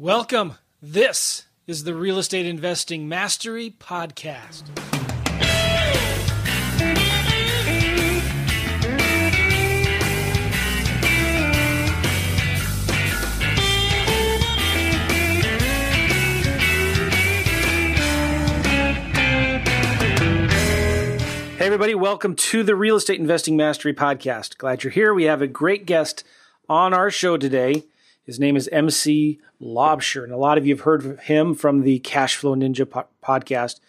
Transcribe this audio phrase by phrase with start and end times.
[0.00, 0.54] Welcome.
[0.80, 4.62] This is the Real Estate Investing Mastery Podcast.
[21.58, 24.56] Hey, everybody, welcome to the Real Estate Investing Mastery Podcast.
[24.56, 25.12] Glad you're here.
[25.12, 26.24] We have a great guest
[26.70, 27.84] on our show today.
[28.24, 31.82] His name is MC Laubscher, and a lot of you have heard of him from
[31.82, 33.80] the Cashflow Ninja po- podcast.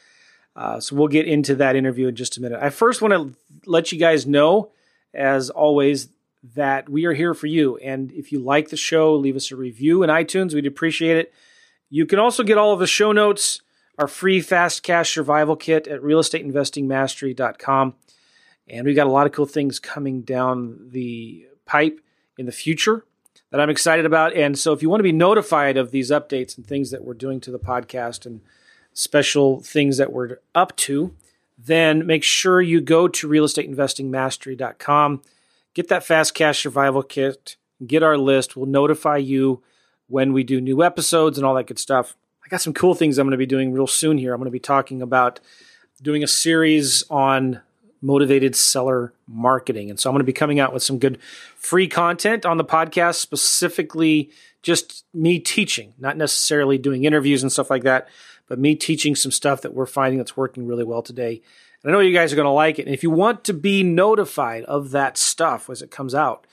[0.55, 2.59] Uh, so we'll get into that interview in just a minute.
[2.61, 4.71] I first want to let you guys know,
[5.13, 6.09] as always,
[6.55, 7.77] that we are here for you.
[7.77, 10.53] And if you like the show, leave us a review in iTunes.
[10.53, 11.33] We'd appreciate it.
[11.89, 13.61] You can also get all of the show notes
[13.97, 17.93] our free fast cash survival kit at realestateinvestingmastery.com.
[18.67, 21.99] And we've got a lot of cool things coming down the pipe
[22.37, 23.05] in the future
[23.51, 24.35] that I'm excited about.
[24.35, 27.13] And so if you want to be notified of these updates and things that we're
[27.13, 28.41] doing to the podcast and
[28.93, 31.13] special things that we're up to,
[31.57, 35.21] then make sure you go to realestateinvestingmastery.com,
[35.73, 38.55] get that fast cash survival kit, get our list.
[38.55, 39.61] We'll notify you
[40.07, 43.17] when we do new episodes and all that good stuff I got some cool things
[43.17, 44.33] I'm going to be doing real soon here.
[44.33, 45.39] I'm going to be talking about
[46.01, 47.61] doing a series on
[48.01, 49.89] motivated seller marketing.
[49.89, 51.19] And so I'm going to be coming out with some good
[51.55, 54.31] free content on the podcast, specifically
[54.63, 58.07] just me teaching, not necessarily doing interviews and stuff like that,
[58.47, 61.41] but me teaching some stuff that we're finding that's working really well today.
[61.83, 62.85] And I know you guys are going to like it.
[62.85, 66.45] And if you want to be notified of that stuff as it comes out,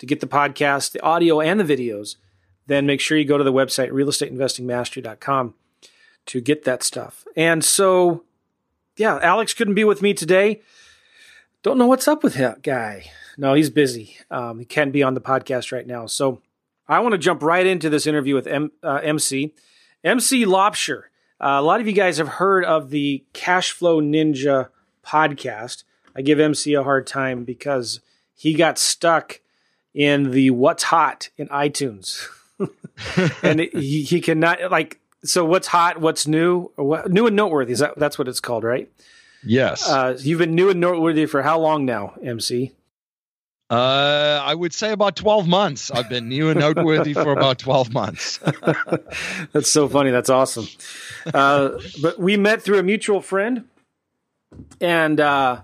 [0.00, 2.16] to get the podcast, the audio, and the videos,
[2.66, 5.54] then make sure you go to the website, realestateinvestingmastery.com,
[6.26, 7.24] to get that stuff.
[7.36, 8.24] And so,
[8.96, 10.62] yeah, Alex couldn't be with me today.
[11.62, 13.10] Don't know what's up with that guy.
[13.36, 14.16] No, he's busy.
[14.30, 16.06] Um, he can't be on the podcast right now.
[16.06, 16.40] So
[16.88, 19.54] I want to jump right into this interview with M- uh, MC.
[20.02, 21.04] MC Laubscher.
[21.40, 24.68] Uh, a lot of you guys have heard of the Cashflow Ninja
[25.04, 25.84] podcast.
[26.16, 28.00] I give MC a hard time because
[28.34, 29.40] he got stuck
[29.94, 32.26] in the what's hot in iTunes.
[33.42, 37.78] and he, he cannot like so what's hot what's new what, new and noteworthy is
[37.78, 38.90] that that's what it's called right
[39.44, 42.72] yes uh, you've been new and noteworthy for how long now mc
[43.70, 45.92] uh, I would say about 12 months.
[45.92, 48.40] I've been new and noteworthy for about 12 months.
[49.52, 50.10] That's so funny.
[50.10, 50.66] That's awesome.
[51.32, 53.68] Uh, but we met through a mutual friend,
[54.80, 55.60] and uh,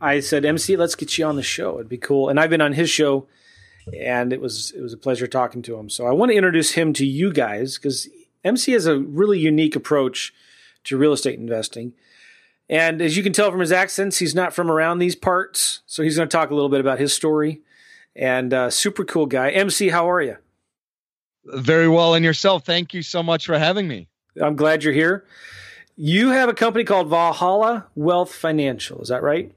[0.00, 1.76] I said, MC, let's get you on the show.
[1.76, 2.28] It'd be cool.
[2.28, 3.28] And I've been on his show
[3.94, 5.88] and it was it was a pleasure talking to him.
[5.88, 8.08] So I want to introduce him to you guys because
[8.44, 10.34] MC has a really unique approach
[10.84, 11.92] to real estate investing.
[12.68, 15.82] And as you can tell from his accents, he's not from around these parts.
[15.86, 17.60] So he's going to talk a little bit about his story.
[18.14, 19.50] And uh, super cool guy.
[19.50, 20.36] MC, how are you?
[21.44, 22.14] Very well.
[22.14, 22.64] And yourself?
[22.64, 24.08] Thank you so much for having me.
[24.40, 25.24] I'm glad you're here.
[25.96, 29.00] You have a company called Valhalla Wealth Financial.
[29.00, 29.52] Is that right?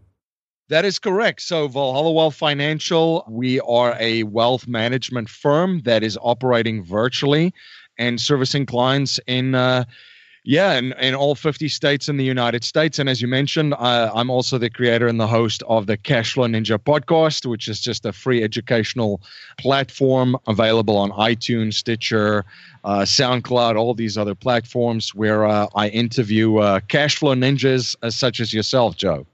[0.69, 1.41] That is correct.
[1.41, 7.53] So, Valhalla Wealth Financial, we are a wealth management firm that is operating virtually
[7.97, 9.85] and servicing clients in, uh,
[10.43, 12.99] yeah, in, in all 50 states in the United States.
[12.99, 16.49] And as you mentioned, uh, I'm also the creator and the host of the Cashflow
[16.49, 19.21] Ninja podcast, which is just a free educational
[19.57, 22.45] platform available on iTunes, Stitcher,
[22.83, 28.39] uh, SoundCloud, all these other platforms where uh, I interview uh, cashflow ninjas uh, such
[28.39, 29.25] as yourself, Joe.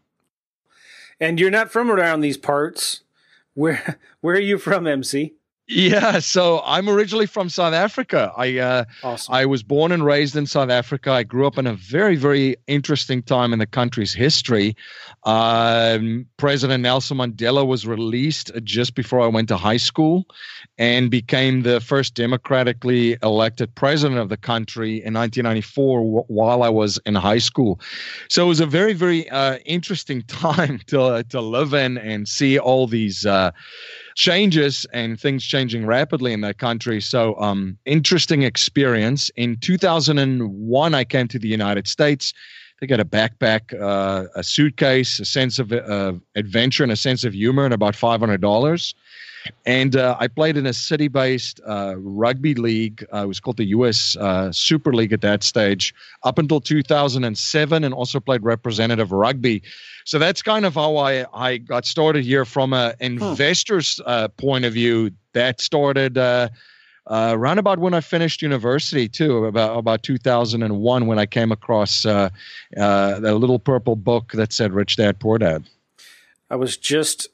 [1.20, 3.02] And you're not from around these parts.
[3.54, 5.34] Where where are you from, MC?
[5.68, 8.32] Yeah, so I'm originally from South Africa.
[8.38, 9.34] I uh, awesome.
[9.34, 11.10] I was born and raised in South Africa.
[11.12, 14.76] I grew up in a very very interesting time in the country's history.
[15.24, 20.28] Um, President Nelson Mandela was released just before I went to high school,
[20.78, 26.70] and became the first democratically elected president of the country in 1994 w- while I
[26.70, 27.80] was in high school.
[28.30, 32.60] So it was a very very uh, interesting time to to live in and see
[32.60, 33.26] all these.
[33.26, 33.50] Uh,
[34.16, 37.00] changes and things changing rapidly in that country.
[37.02, 39.30] So, um, interesting experience.
[39.36, 42.34] In 2001, I came to the United States.
[42.82, 47.24] They got a backpack, uh, a suitcase, a sense of uh, adventure, and a sense
[47.24, 48.96] of humor, and about five hundred dollars.
[49.66, 53.06] And uh, I played in a city based uh, rugby league.
[53.14, 55.94] Uh, it was called the US uh, Super League at that stage
[56.24, 59.62] up until 2007 and also played representative rugby.
[60.06, 64.66] So that's kind of how I, I got started here from an investor's uh, point
[64.66, 65.12] of view.
[65.34, 66.18] That started.
[66.18, 66.50] Uh,
[67.08, 72.30] around about when I finished university too, about about 2001, when I came across uh,
[72.76, 75.66] uh, the little purple book that said "Rich Dad Poor Dad."
[76.50, 77.28] I was just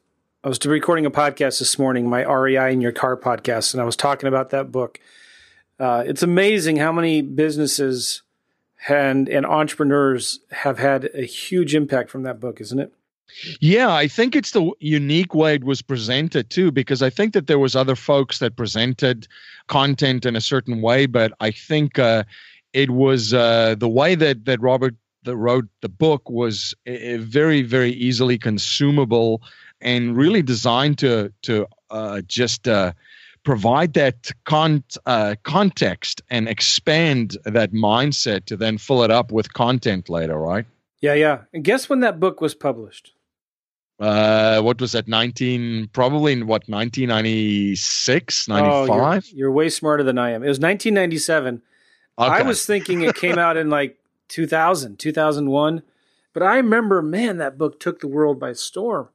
[0.43, 3.85] I was recording a podcast this morning, my REI in Your Car podcast, and I
[3.85, 4.99] was talking about that book
[5.79, 8.23] Uh, it's amazing how many businesses
[8.87, 12.91] and and entrepreneurs have had a huge impact from that book, isn't it?
[13.59, 17.45] Yeah, I think it's the unique way it was presented too, because I think that
[17.45, 19.27] there was other folks that presented
[19.67, 22.23] content in a certain way, but I think uh,
[22.73, 27.61] it was uh, the way that that Robert that wrote the book was a very
[27.61, 29.43] very easily consumable
[29.81, 32.93] and really designed to to uh, just uh,
[33.43, 39.53] provide that con- uh, context and expand that mindset to then fill it up with
[39.53, 40.65] content later, right?
[41.01, 41.41] Yeah, yeah.
[41.53, 43.13] And guess when that book was published?
[43.99, 45.07] Uh, what was that?
[45.07, 48.89] 19, probably in what, 1996, 95?
[48.89, 50.43] Oh, you're, you're, way smarter than I am.
[50.43, 51.61] It was 1997.
[52.17, 52.27] Okay.
[52.27, 53.99] I was thinking it came out in like
[54.29, 55.83] 2000, 2001.
[56.33, 59.09] But I remember, man, that book took the world by storm.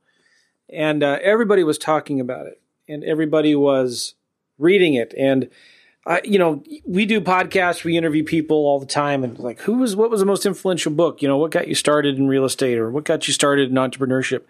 [0.69, 2.61] And uh, everybody was talking about it.
[2.89, 4.15] And everybody was
[4.59, 5.15] reading it.
[5.17, 5.49] And
[6.07, 9.75] I, you know, we do podcasts, we interview people all the time, and like, who
[9.79, 11.21] was what was the most influential book?
[11.21, 13.75] You know, what got you started in real estate, or what got you started in
[13.75, 14.43] entrepreneurship?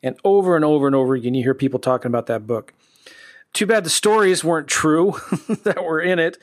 [0.00, 2.72] And over and over and over again, you hear people talking about that book.
[3.52, 5.16] Too bad the stories weren't true
[5.64, 6.38] that were in it,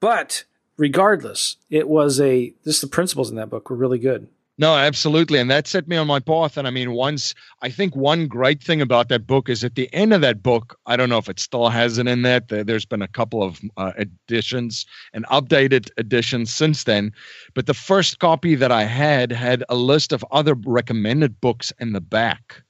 [0.00, 0.44] but
[0.76, 2.54] regardless, it was a.
[2.64, 4.28] Just the principles in that book were really good.
[4.60, 5.38] No, absolutely.
[5.38, 6.56] And that set me on my path.
[6.56, 7.32] And I mean, once
[7.62, 10.76] I think one great thing about that book is at the end of that book,
[10.86, 12.48] I don't know if it still has it in that.
[12.48, 17.12] There's been a couple of uh, editions and updated editions since then.
[17.54, 21.92] But the first copy that I had had a list of other recommended books in
[21.92, 22.60] the back.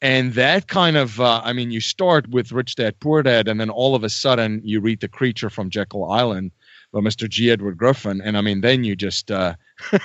[0.00, 3.58] And that kind of, uh, I mean, you start with Rich Dad Poor Dad, and
[3.58, 6.52] then all of a sudden you read The Creature from Jekyll Island
[6.96, 7.28] by Mr.
[7.28, 7.50] G.
[7.50, 8.22] Edward Griffin.
[8.22, 9.54] And I mean, then you just, uh,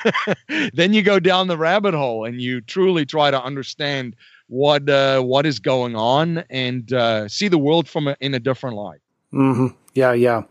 [0.73, 4.15] then you go down the rabbit hole and you truly try to understand
[4.47, 8.39] what uh, what is going on and uh, see the world from a, in a
[8.39, 8.99] different light.
[9.33, 9.67] Mm-hmm.
[9.93, 10.41] Yeah, yeah.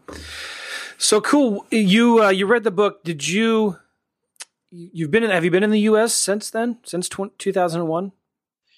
[0.96, 1.66] So cool.
[1.70, 3.04] You uh, you read the book.
[3.04, 3.76] Did you?
[4.70, 5.28] You've been in.
[5.28, 6.14] Have you been in the U.S.
[6.14, 6.78] since then?
[6.84, 8.12] Since two thousand and one?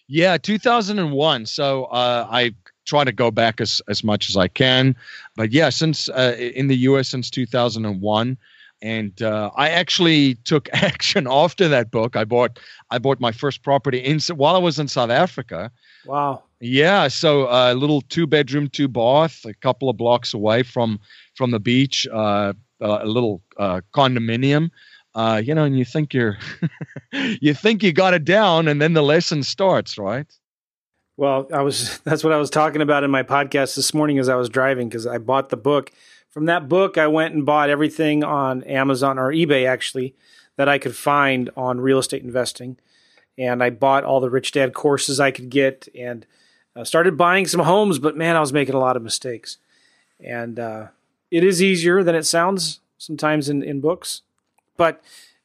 [0.09, 1.47] Yeah, two thousand and one.
[1.47, 4.96] So uh, I try to go back as as much as I can.
[5.37, 7.08] But yeah, since uh, in the U.S.
[7.08, 8.37] since 2001,
[8.82, 12.17] and uh, I actually took action after that book.
[12.17, 12.58] I bought
[12.90, 15.70] I bought my first property in while I was in South Africa.
[16.05, 16.43] Wow.
[16.61, 21.00] Yeah, so a uh, little two bedroom, two bath, a couple of blocks away from
[21.35, 24.70] from the beach, uh, uh a little uh, condominium.
[25.14, 26.38] Uh, you know, and you think you're
[27.12, 30.26] you think you got it down, and then the lesson starts, right?
[31.22, 34.28] Well, I was that's what I was talking about in my podcast this morning as
[34.28, 35.92] I was driving because I bought the book.
[36.30, 40.16] From that book, I went and bought everything on Amazon or eBay actually
[40.56, 42.76] that I could find on real estate investing,
[43.38, 46.26] and I bought all the Rich Dad courses I could get and
[46.74, 48.00] uh, started buying some homes.
[48.00, 49.58] But man, I was making a lot of mistakes,
[50.18, 50.88] and uh,
[51.30, 54.22] it is easier than it sounds sometimes in in books.
[54.76, 55.00] But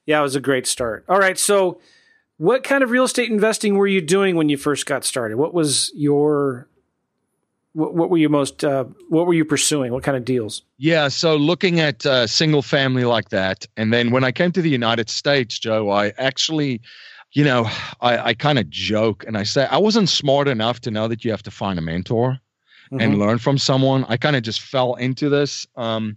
[0.07, 1.05] yeah, it was a great start.
[1.07, 1.79] All right, so
[2.37, 5.37] what kind of real estate investing were you doing when you first got started?
[5.37, 6.67] What was your
[7.73, 9.91] what, what were you most uh, what were you pursuing?
[9.91, 10.63] What kind of deals?
[10.77, 14.61] Yeah, so looking at uh, single family like that, and then when I came to
[14.61, 16.81] the United States, Joe, I actually,
[17.33, 17.69] you know,
[18.01, 21.25] I, I kind of joke and I say I wasn't smart enough to know that
[21.25, 22.39] you have to find a mentor.
[22.87, 23.01] Mm-hmm.
[23.01, 24.05] and learn from someone.
[24.07, 25.67] I kind of just fell into this.
[25.75, 26.15] Um,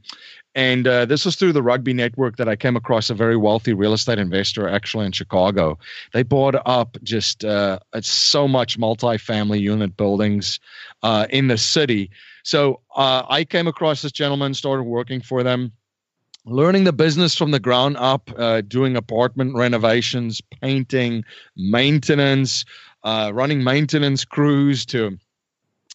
[0.55, 3.73] and uh, this was through the rugby network that I came across a very wealthy
[3.73, 5.78] real estate investor actually in Chicago.
[6.12, 10.59] They bought up just uh, so much multi-family unit buildings
[11.02, 12.11] uh, in the city.
[12.42, 15.73] So uh, I came across this gentleman, started working for them,
[16.47, 21.25] learning the business from the ground up, uh, doing apartment renovations, painting,
[21.57, 22.64] maintenance,
[23.04, 25.16] uh, running maintenance crews to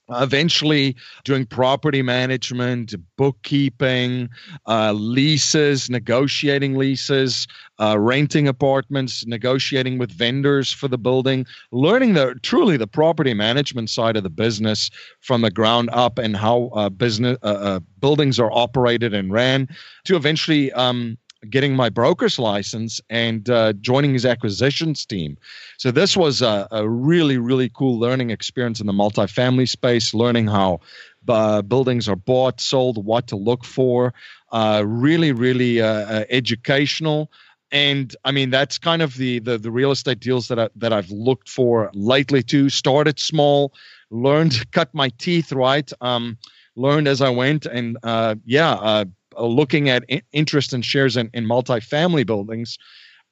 [0.10, 4.30] eventually doing property management, bookkeeping,
[4.68, 7.48] uh, leases, negotiating leases,
[7.80, 13.90] uh, renting apartments, negotiating with vendors for the building, learning the truly the property management
[13.90, 14.90] side of the business
[15.22, 19.68] from the ground up and how uh, business uh, uh, buildings are operated and ran,
[20.04, 21.18] to eventually um,
[21.50, 25.38] getting my broker's license and uh, joining his acquisitions team.
[25.78, 30.48] So this was a, a, really, really cool learning experience in the multifamily space, learning
[30.48, 30.82] how
[31.28, 34.14] uh, buildings are bought, sold, what to look for.
[34.52, 37.32] Uh, really, really uh, uh, educational.
[37.72, 40.94] And I mean that's kind of the, the the real estate deals that I, that
[40.94, 42.70] I've looked for lately too.
[42.70, 43.74] Started small,
[44.12, 45.92] learned cut my teeth right.
[46.00, 46.38] Um,
[46.76, 49.06] learned as I went, and uh, yeah,
[49.38, 52.78] uh, looking at interest and shares in, in multifamily buildings.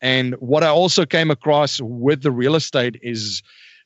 [0.01, 3.41] And what I also came across with the real estate is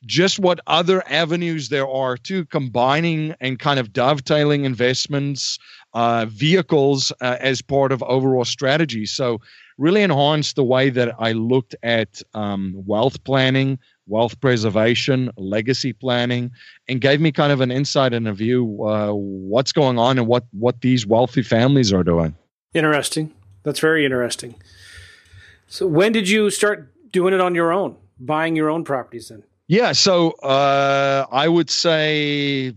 [0.06, 5.58] just what other avenues there are to combining and kind of dovetailing investments,
[5.94, 9.06] uh, vehicles uh, as part of overall strategy.
[9.06, 9.40] So,
[9.78, 16.52] really enhanced the way that I looked at um, wealth planning, wealth preservation, legacy planning,
[16.88, 20.28] and gave me kind of an insight and a view uh, what's going on and
[20.28, 22.36] what what these wealthy families are doing.
[22.74, 23.34] Interesting.
[23.64, 24.56] That's very interesting.
[25.68, 29.30] So, when did you start doing it on your own, buying your own properties?
[29.30, 29.44] Then.
[29.68, 32.74] Yeah, so uh, I would say,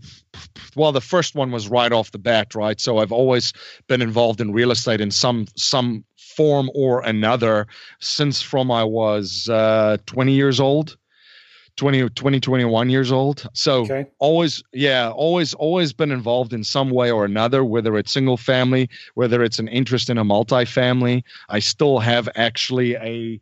[0.75, 2.81] well, the first one was right off the bat, right?
[2.81, 3.53] So I've always
[3.87, 6.03] been involved in real estate in some some
[6.35, 7.67] form or another
[7.99, 10.97] since from I was uh, 20 years old.
[11.77, 14.05] 20, 20 21 years old so okay.
[14.19, 18.89] always yeah always always been involved in some way or another whether it's single family
[19.13, 23.39] whether it's an interest in a multifamily i still have actually a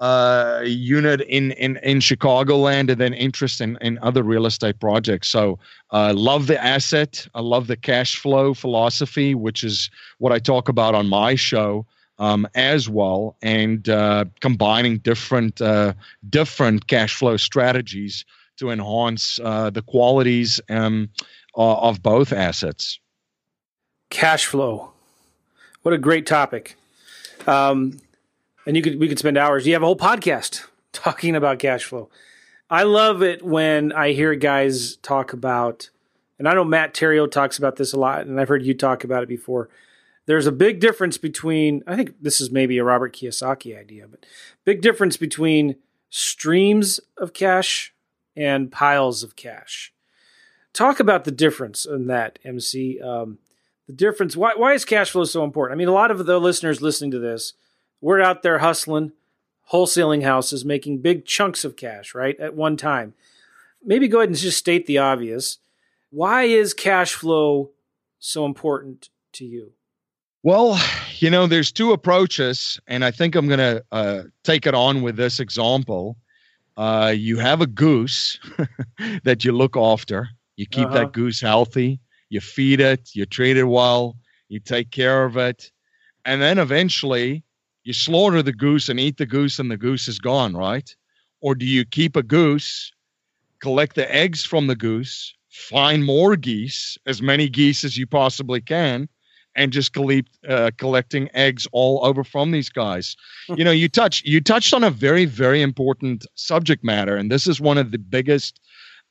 [0.00, 5.28] uh, unit in in in Chicagoland, and then interest in in other real estate projects.
[5.28, 5.58] So,
[5.92, 7.26] uh, love the asset.
[7.34, 11.86] I love the cash flow philosophy, which is what I talk about on my show
[12.18, 15.94] um, as well, and uh, combining different uh,
[16.28, 18.24] different cash flow strategies
[18.58, 21.08] to enhance uh, the qualities um,
[21.54, 22.98] of both assets.
[24.10, 24.92] Cash flow.
[25.82, 26.76] What a great topic.
[27.46, 28.00] Um,
[28.66, 29.66] and you could we could spend hours.
[29.66, 32.08] You have a whole podcast talking about cash flow.
[32.70, 35.90] I love it when I hear guys talk about,
[36.38, 39.04] and I know Matt Theriault talks about this a lot, and I've heard you talk
[39.04, 39.68] about it before.
[40.26, 44.24] There's a big difference between, I think this is maybe a Robert Kiyosaki idea, but
[44.64, 45.76] big difference between
[46.08, 47.92] streams of cash
[48.36, 49.92] and piles of cash.
[50.72, 53.00] Talk about the difference in that, MC.
[53.00, 53.38] Um,
[53.86, 54.36] the difference.
[54.36, 55.76] Why, why is cash flow so important?
[55.76, 57.52] I mean, a lot of the listeners listening to this
[58.00, 59.12] we're out there hustling,
[59.72, 63.14] wholesaling houses, making big chunks of cash, right, at one time.
[63.82, 65.58] Maybe go ahead and just state the obvious.
[66.10, 67.70] Why is cash flow
[68.18, 69.72] so important to you?
[70.44, 70.78] Well,
[71.20, 75.00] you know, there's two approaches, and I think I'm going to uh, take it on
[75.00, 76.18] with this example.
[76.76, 78.38] Uh, you have a goose
[79.24, 80.98] that you look after, you keep uh-huh.
[80.98, 81.98] that goose healthy,
[82.28, 84.16] you feed it, you treat it well,
[84.50, 85.72] you take care of it,
[86.26, 87.42] and then eventually
[87.84, 90.94] you slaughter the goose and eat the goose and the goose is gone, right?
[91.40, 92.92] Or do you keep a goose,
[93.60, 98.60] collect the eggs from the goose, find more geese, as many geese as you possibly
[98.60, 99.08] can,
[99.56, 103.16] and just collect, uh, collecting eggs all over from these guys.
[103.56, 107.46] You know, you touch you touched on a very very important subject matter, and this
[107.46, 108.60] is one of the biggest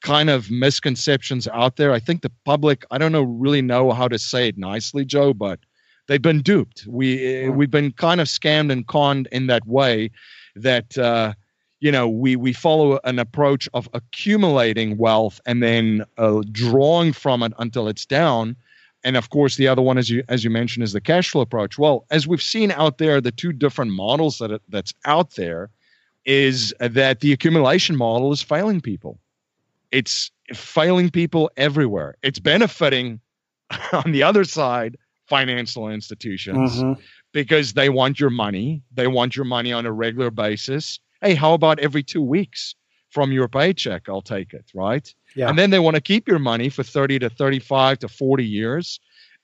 [0.01, 1.93] kind of misconceptions out there.
[1.93, 5.33] I think the public, I don't know really know how to say it nicely, Joe,
[5.33, 5.59] but
[6.07, 6.85] they've been duped.
[6.87, 10.11] We we've been kind of scammed and conned in that way
[10.55, 11.33] that uh,
[11.79, 17.43] you know we we follow an approach of accumulating wealth and then uh, drawing from
[17.43, 18.55] it until it's down.
[19.03, 21.41] And of course, the other one, as you as you mentioned, is the cash flow
[21.41, 21.77] approach.
[21.77, 25.69] Well, as we've seen out there, the two different models that that's out there
[26.25, 29.19] is that the accumulation model is failing people.
[29.91, 32.15] It's failing people everywhere.
[32.23, 33.19] It's benefiting
[33.93, 37.01] on the other side financial institutions mm-hmm.
[37.33, 38.81] because they want your money.
[38.93, 40.99] They want your money on a regular basis.
[41.21, 42.75] Hey, how about every two weeks
[43.13, 44.09] from your paycheck?
[44.09, 45.13] I'll take it, right?
[45.35, 45.49] Yeah.
[45.49, 48.99] And then they want to keep your money for 30 to 35 to 40 years.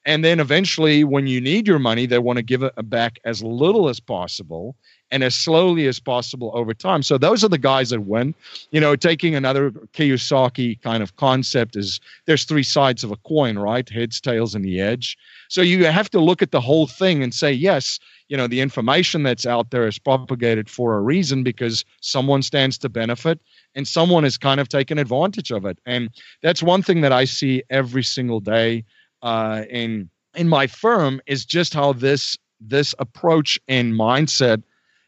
[0.05, 3.43] And then eventually, when you need your money, they want to give it back as
[3.43, 4.75] little as possible
[5.11, 7.03] and as slowly as possible over time.
[7.03, 8.33] So those are the guys that win.
[8.71, 13.57] You know, taking another Kiyosaki kind of concept is there's three sides of a coin,
[13.59, 13.87] right?
[13.89, 15.17] Heads, tails, and the edge.
[15.47, 18.61] So you have to look at the whole thing and say, yes, you know, the
[18.61, 23.41] information that's out there is propagated for a reason because someone stands to benefit
[23.75, 25.79] and someone has kind of taken advantage of it.
[25.85, 26.09] And
[26.41, 28.85] that's one thing that I see every single day
[29.21, 34.61] uh, in in my firm is just how this this approach and mindset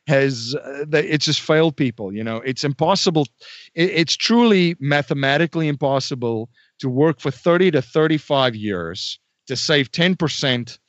[0.07, 3.27] has uh, it's just failed people you know it's impossible
[3.75, 6.49] it, it's truly mathematically impossible
[6.79, 10.79] to work for 30 to 35 years to save 10%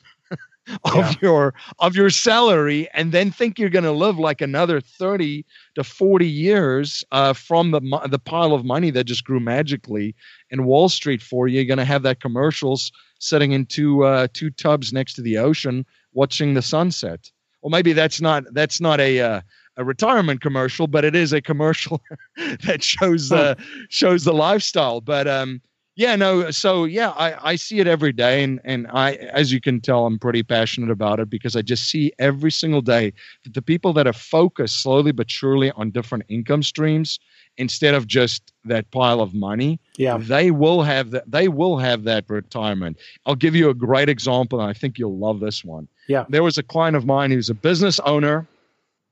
[0.83, 1.13] of yeah.
[1.21, 5.83] your of your salary and then think you're going to live like another 30 to
[5.83, 10.15] 40 years uh, from the the pile of money that just grew magically
[10.49, 11.55] in Wall Street for you.
[11.55, 15.37] You're going to have that commercials sitting in two uh, two tubs next to the
[15.37, 17.31] ocean watching the sunset
[17.63, 19.41] well, maybe that's not that's not a uh,
[19.77, 22.01] a retirement commercial, but it is a commercial
[22.65, 23.55] that shows uh,
[23.89, 24.99] shows the lifestyle.
[24.99, 25.61] But um,
[25.95, 26.49] Yeah, no.
[26.49, 30.05] So yeah, I, I see it every day, and and I, as you can tell,
[30.07, 33.93] I'm pretty passionate about it because I just see every single day that the people
[33.93, 37.19] that are focused slowly but surely on different income streams
[37.57, 41.29] instead of just that pile of money, yeah, they will have that.
[41.29, 42.97] They will have that retirement.
[43.27, 45.87] I'll give you a great example, and I think you'll love this one.
[46.07, 48.47] Yeah, there was a client of mine who's a business owner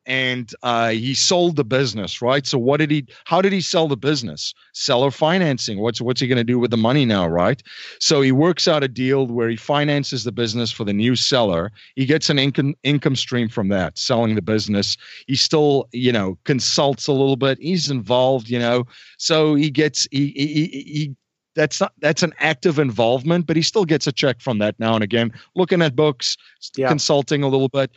[0.05, 2.45] and uh, he sold the business, right?
[2.45, 3.05] So what did he?
[3.25, 4.53] How did he sell the business?
[4.73, 5.79] Seller financing.
[5.79, 7.61] What's what's he going to do with the money now, right?
[7.99, 11.71] So he works out a deal where he finances the business for the new seller.
[11.95, 14.97] He gets an income income stream from that, selling the business.
[15.27, 17.59] He still, you know, consults a little bit.
[17.59, 18.85] He's involved, you know.
[19.17, 21.15] So he gets he he, he
[21.55, 24.95] that's not that's an active involvement, but he still gets a check from that now
[24.95, 26.37] and again, looking at books,
[26.75, 26.87] yeah.
[26.87, 27.91] consulting a little bit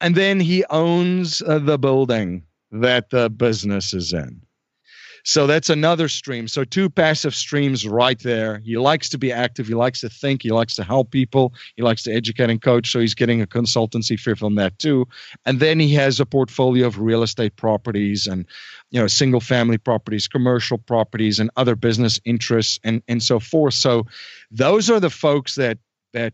[0.00, 4.42] and then he owns uh, the building that the business is in.
[5.24, 6.48] So that's another stream.
[6.48, 8.58] So two passive streams right there.
[8.64, 9.66] He likes to be active.
[9.66, 10.42] He likes to think.
[10.42, 11.52] He likes to help people.
[11.76, 12.90] He likes to educate and coach.
[12.90, 15.06] So he's getting a consultancy fee from that too.
[15.44, 18.46] And then he has a portfolio of real estate properties and
[18.90, 23.74] you know single family properties, commercial properties, and other business interests and and so forth.
[23.74, 24.06] So
[24.50, 25.78] those are the folks that
[26.12, 26.32] that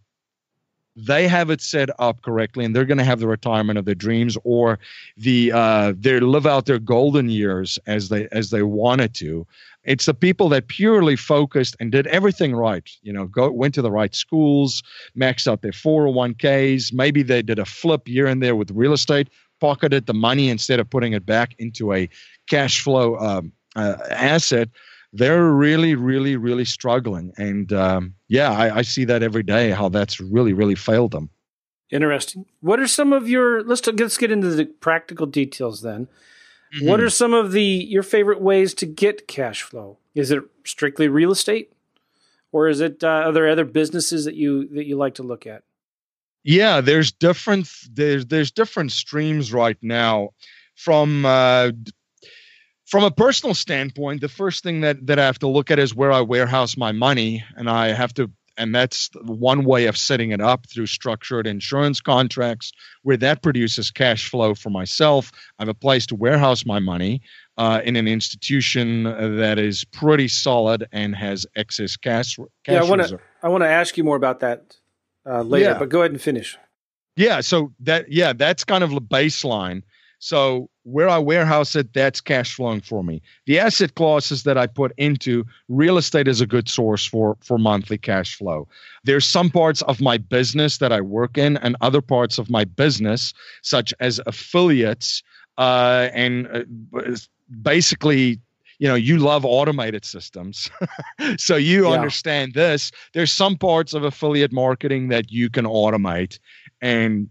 [0.96, 3.94] they have it set up correctly and they're going to have the retirement of their
[3.94, 4.78] dreams or
[5.16, 9.46] the uh, they live out their golden years as they as they wanted to.
[9.84, 13.82] It's the people that purely focused and did everything right you know go went to
[13.82, 14.82] the right schools
[15.16, 19.28] maxed out their 401ks maybe they did a flip year in there with real estate
[19.60, 22.08] pocketed the money instead of putting it back into a
[22.48, 24.68] cash flow um, uh, asset
[25.16, 27.32] they're really, really, really struggling.
[27.37, 31.30] And um, yeah, I, I see that every day how that's really, really failed them.
[31.90, 32.46] Interesting.
[32.61, 36.08] What are some of your let's let's get into the practical details then.
[36.75, 36.88] Mm-hmm.
[36.88, 39.99] What are some of the your favorite ways to get cash flow?
[40.14, 41.73] Is it strictly real estate,
[42.50, 45.46] or is it uh, are there other businesses that you that you like to look
[45.46, 45.62] at?
[46.42, 50.30] Yeah, there's different there's there's different streams right now
[50.75, 51.70] from uh,
[52.87, 55.95] from a personal standpoint, the first thing that that I have to look at is
[55.95, 60.31] where I warehouse my money, and I have to, and that's one way of setting
[60.31, 65.33] it up through structured insurance contracts, where that produces cash flow for myself.
[65.59, 67.22] I have a place to warehouse my money
[67.59, 72.37] uh, in an institution that is pretty solid and has excess cash.
[72.37, 74.77] cash yeah, I want to I want to ask you more about that
[75.29, 75.79] uh, later, yeah.
[75.79, 76.57] but go ahead and finish.
[77.16, 79.83] Yeah, so that yeah, that's kind of the baseline.
[80.18, 83.20] So where I warehouse it, that's cash flowing for me.
[83.46, 87.59] The asset classes that I put into real estate is a good source for for
[87.59, 88.68] monthly cash flow.
[89.05, 92.64] There's some parts of my business that I work in, and other parts of my
[92.64, 95.22] business, such as affiliates,
[95.59, 97.16] uh, and uh,
[97.62, 98.40] basically
[98.79, 100.70] you know you love automated systems
[101.38, 101.94] so you yeah.
[101.94, 106.38] understand this there's some parts of affiliate marketing that you can automate
[106.83, 107.29] and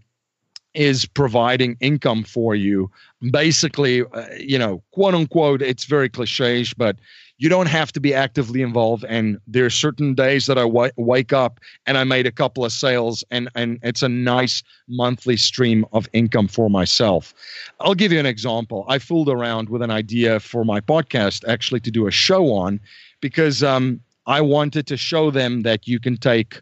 [0.76, 2.92] is providing income for you.
[3.32, 6.98] Basically, uh, you know, quote unquote, it's very cliche, but
[7.38, 9.04] you don't have to be actively involved.
[9.06, 12.64] And there are certain days that I w- wake up and I made a couple
[12.64, 17.34] of sales, and and it's a nice monthly stream of income for myself.
[17.80, 18.86] I'll give you an example.
[18.88, 22.80] I fooled around with an idea for my podcast, actually, to do a show on,
[23.20, 26.62] because um, I wanted to show them that you can take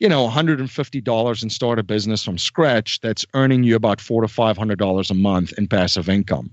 [0.00, 4.26] you know, $150 and start a business from scratch that's earning you about four to
[4.26, 6.50] $500 a month in passive income.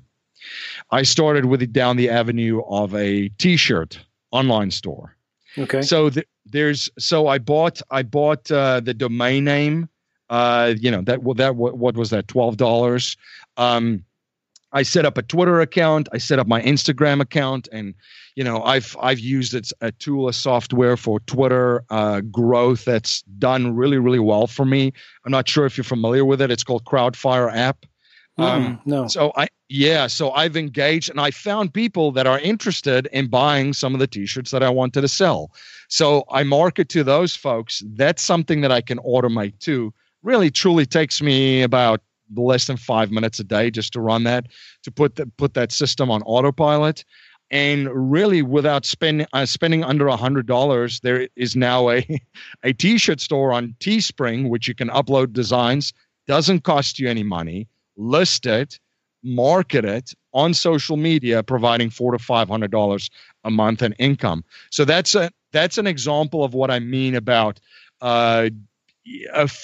[0.91, 3.99] I started with it down the avenue of a t-shirt
[4.31, 5.15] online store.
[5.57, 5.81] Okay.
[5.81, 9.89] So th- there's so I bought I bought uh, the domain name.
[10.29, 13.17] Uh, you know that that what, what was that twelve dollars.
[13.57, 14.03] Um,
[14.77, 16.07] I set up a Twitter account.
[16.13, 17.95] I set up my Instagram account, and
[18.35, 23.23] you know I've I've used it's a tool, a software for Twitter uh, growth that's
[23.39, 24.93] done really really well for me.
[25.25, 26.51] I'm not sure if you're familiar with it.
[26.51, 27.87] It's called Crowdfire app.
[28.37, 29.07] Mm, um, no.
[29.07, 33.73] So I yeah, so I've engaged and I found people that are interested in buying
[33.73, 35.51] some of the T-shirts that I wanted to sell.
[35.89, 37.81] So I market to those folks.
[37.83, 39.91] That's something that I can automate too.
[40.21, 42.01] Really, truly takes me about
[42.35, 44.47] less than five minutes a day just to run that
[44.83, 47.03] to put put that system on autopilot.
[47.49, 52.05] And really without spending uh, spending under a hundred dollars there is now a
[52.63, 55.93] a t-shirt store on teespring which you can upload designs
[56.27, 58.79] doesn't cost you any money list it
[59.23, 63.09] market it on social media providing four to five hundred dollars
[63.43, 64.43] a month in income.
[64.69, 67.59] So that's a that's an example of what i mean about
[68.01, 68.49] uh,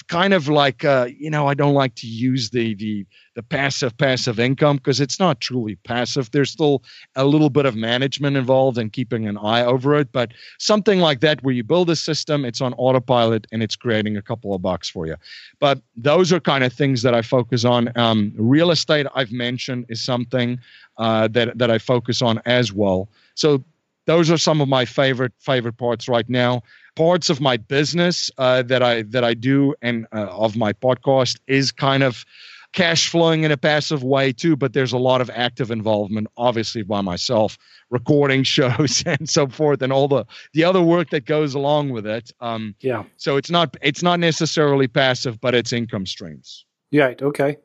[0.07, 3.97] kind of like uh, you know I don't like to use the the the passive
[3.97, 6.29] passive income because it's not truly passive.
[6.31, 6.83] There's still
[7.15, 11.19] a little bit of management involved and keeping an eye over it, but something like
[11.21, 14.61] that where you build a system, it's on autopilot and it's creating a couple of
[14.61, 15.15] bucks for you.
[15.59, 17.91] But those are kind of things that I focus on.
[17.97, 20.59] Um, real estate I've mentioned is something
[20.97, 23.09] uh, that that I focus on as well.
[23.35, 23.63] So
[24.05, 26.61] those are some of my favorite favorite parts right now
[26.95, 31.39] parts of my business uh, that I that I do and uh, of my podcast
[31.47, 32.25] is kind of
[32.73, 34.55] cash flowing in a passive way too.
[34.55, 37.57] But there's a lot of active involvement, obviously by myself,
[37.89, 42.05] recording shows and so forth, and all the the other work that goes along with
[42.05, 42.31] it.
[42.39, 43.03] Um, yeah.
[43.17, 46.65] So it's not it's not necessarily passive, but it's income streams.
[46.91, 47.19] Right.
[47.21, 47.57] Okay.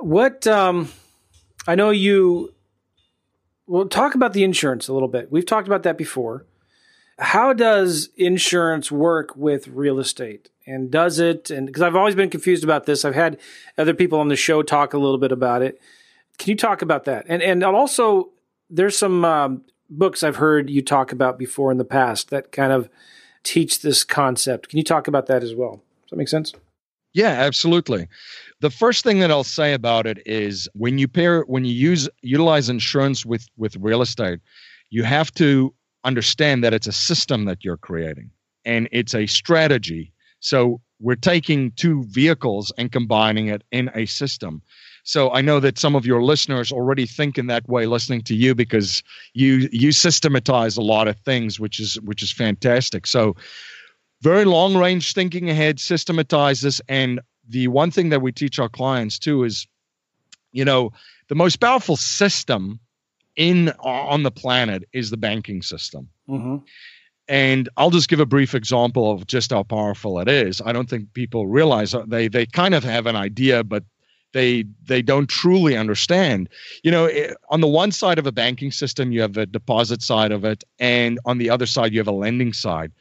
[0.00, 0.90] What um,
[1.66, 2.52] I know you.
[3.68, 5.32] We'll talk about the insurance a little bit.
[5.32, 6.46] We've talked about that before.
[7.18, 10.50] How does insurance work with real estate?
[10.66, 11.50] And does it?
[11.50, 13.38] And because I've always been confused about this, I've had
[13.78, 15.80] other people on the show talk a little bit about it.
[16.38, 17.24] Can you talk about that?
[17.28, 18.30] And and also,
[18.68, 22.72] there's some um, books I've heard you talk about before in the past that kind
[22.72, 22.88] of
[23.44, 24.68] teach this concept.
[24.68, 25.82] Can you talk about that as well?
[26.02, 26.52] Does that make sense?
[27.14, 28.08] Yeah, absolutely.
[28.60, 32.10] The first thing that I'll say about it is when you pair when you use
[32.20, 34.40] utilize insurance with with real estate,
[34.90, 35.72] you have to
[36.06, 38.30] understand that it's a system that you're creating
[38.64, 40.12] and it's a strategy.
[40.40, 44.62] So we're taking two vehicles and combining it in a system.
[45.02, 48.34] So I know that some of your listeners already think in that way listening to
[48.34, 49.02] you because
[49.34, 53.06] you you systematize a lot of things which is which is fantastic.
[53.06, 53.36] So
[54.22, 59.18] very long range thinking ahead systematizes and the one thing that we teach our clients
[59.18, 59.66] too is
[60.52, 60.90] you know
[61.28, 62.80] the most powerful system
[63.36, 66.08] in on the planet is the banking system.
[66.28, 66.56] Mm-hmm.
[67.28, 70.60] And I'll just give a brief example of just how powerful it is.
[70.64, 73.84] I don't think people realize they they kind of have an idea, but
[74.32, 76.48] they they don't truly understand.
[76.84, 80.02] You know, it, on the one side of a banking system, you have a deposit
[80.02, 82.92] side of it, and on the other side, you have a lending side.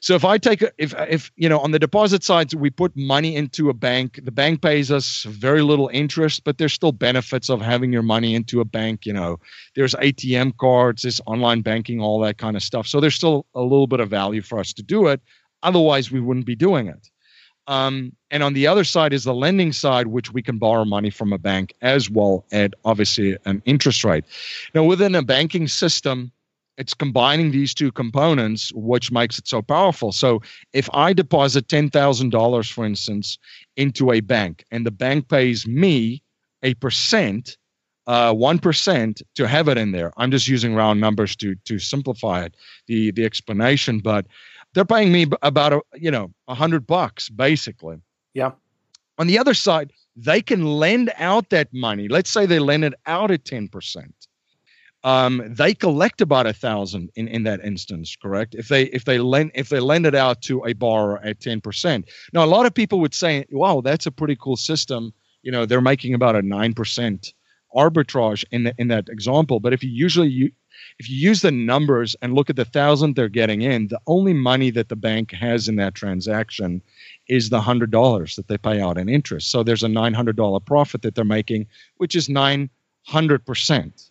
[0.00, 3.36] So if I take if if you know on the deposit side we put money
[3.36, 7.60] into a bank, the bank pays us very little interest, but there's still benefits of
[7.60, 9.04] having your money into a bank.
[9.04, 9.38] You know,
[9.76, 12.86] there's ATM cards, there's online banking, all that kind of stuff.
[12.86, 15.20] So there's still a little bit of value for us to do it.
[15.62, 17.10] Otherwise, we wouldn't be doing it.
[17.66, 21.10] Um, and on the other side is the lending side, which we can borrow money
[21.10, 24.24] from a bank as well at obviously an interest rate.
[24.74, 26.32] Now, within a banking system,
[26.80, 30.10] it's combining these two components which makes it so powerful.
[30.12, 30.40] So
[30.72, 33.38] if i deposit $10000 for instance
[33.76, 36.22] into a bank and the bank pays me
[36.62, 37.56] a percent
[38.06, 42.42] uh, 1% to have it in there i'm just using round numbers to to simplify
[42.42, 44.26] it the the explanation but
[44.74, 47.98] they're paying me about a you know a hundred bucks basically.
[48.34, 48.52] Yeah.
[49.18, 52.08] On the other side they can lend out that money.
[52.08, 53.70] Let's say they lend it out at 10%
[55.02, 58.54] um, they collect about a thousand in, in that instance, correct?
[58.54, 61.60] If they if they lend if they lend it out to a borrower at ten
[61.60, 62.10] percent.
[62.32, 65.64] Now, a lot of people would say, "Wow, that's a pretty cool system." You know,
[65.64, 67.32] they're making about a nine percent
[67.74, 69.58] arbitrage in the, in that example.
[69.60, 70.50] But if you usually you
[70.98, 74.34] if you use the numbers and look at the thousand they're getting in, the only
[74.34, 76.82] money that the bank has in that transaction
[77.26, 79.50] is the hundred dollars that they pay out in interest.
[79.50, 82.68] So there's a nine hundred dollar profit that they're making, which is nine
[83.06, 84.09] hundred percent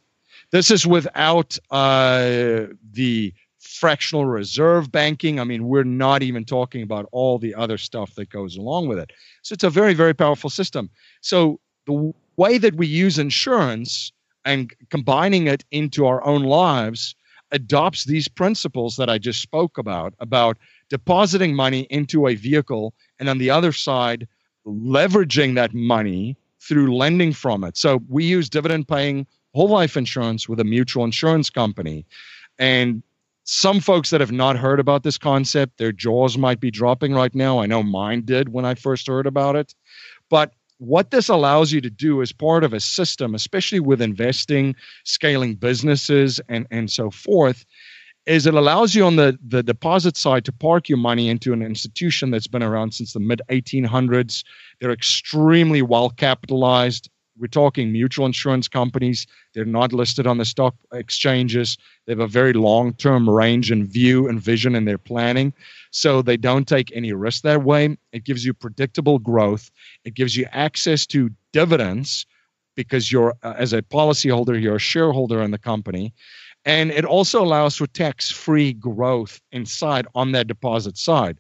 [0.52, 5.40] this is without uh, the fractional reserve banking.
[5.40, 9.00] I mean, we're not even talking about all the other stuff that goes along with
[9.00, 9.12] it.
[9.42, 10.90] So it's a very, very powerful system.
[11.22, 14.12] So the way that we use insurance
[14.46, 17.16] and combining it into our own lives
[17.52, 20.58] adopts these principles that I just spoke about about
[20.90, 24.28] depositing money into a vehicle and on the other side
[24.66, 27.78] leveraging that money through lending from it.
[27.78, 32.06] So we use dividend paying whole life insurance with a mutual insurance company.
[32.58, 33.04] And
[33.44, 37.34] some folks that have not heard about this concept, their jaws might be dropping right
[37.34, 37.60] now.
[37.60, 39.74] I know mine did when I first heard about it.
[40.30, 44.76] But what this allows you to do as part of a system, especially with investing,
[45.04, 47.66] scaling businesses, and, and so forth,
[48.26, 51.64] is it allows you on the, the deposit side to park your money into an
[51.64, 54.44] institution that's been around since the mid 1800s.
[54.80, 59.26] They're extremely well capitalized we're talking mutual insurance companies.
[59.54, 61.78] They're not listed on the stock exchanges.
[62.06, 65.54] They have a very long term range and view and vision in their planning.
[65.92, 67.98] So they don't take any risk that way.
[68.12, 69.72] It gives you predictable growth.
[70.06, 72.26] It gives you access to dividends
[72.76, 76.14] because you're, uh, as a policyholder, you're a shareholder in the company.
[76.66, 81.40] And it also allows for tax free growth inside on that deposit side.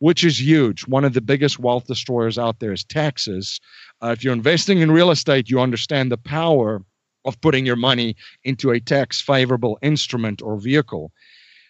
[0.00, 0.86] which is huge.
[0.86, 3.60] One of the biggest wealth destroyers out there is taxes.
[4.02, 6.82] Uh, if you're investing in real estate, you understand the power
[7.24, 11.12] of putting your money into a tax favorable instrument or vehicle.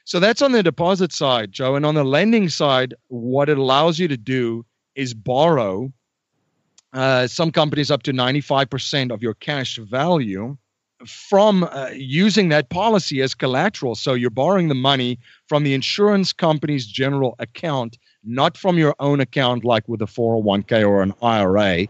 [0.05, 1.77] So that's on the deposit side, Joe.
[1.77, 4.65] And on the lending side, what it allows you to do
[4.95, 5.93] is borrow
[6.93, 10.57] uh, some companies up to 95% of your cash value
[11.07, 13.95] from uh, using that policy as collateral.
[13.95, 19.21] So you're borrowing the money from the insurance company's general account, not from your own
[19.21, 21.87] account, like with a 401k or an IRA.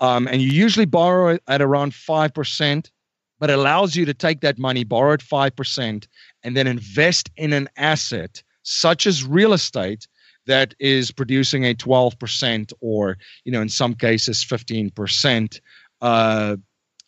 [0.00, 2.90] Um, and you usually borrow it at around 5%,
[3.38, 6.06] but it allows you to take that money, borrow at 5%,
[6.42, 10.06] and then invest in an asset such as real estate
[10.46, 15.60] that is producing a 12% or, you know, in some cases 15%
[16.00, 16.56] uh,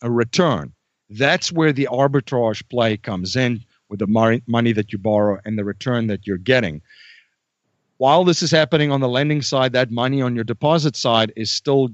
[0.02, 0.72] a return.
[1.08, 5.64] That's where the arbitrage play comes in with the money that you borrow and the
[5.64, 6.82] return that you're getting.
[8.02, 11.52] While this is happening on the lending side, that money on your deposit side is
[11.52, 11.88] still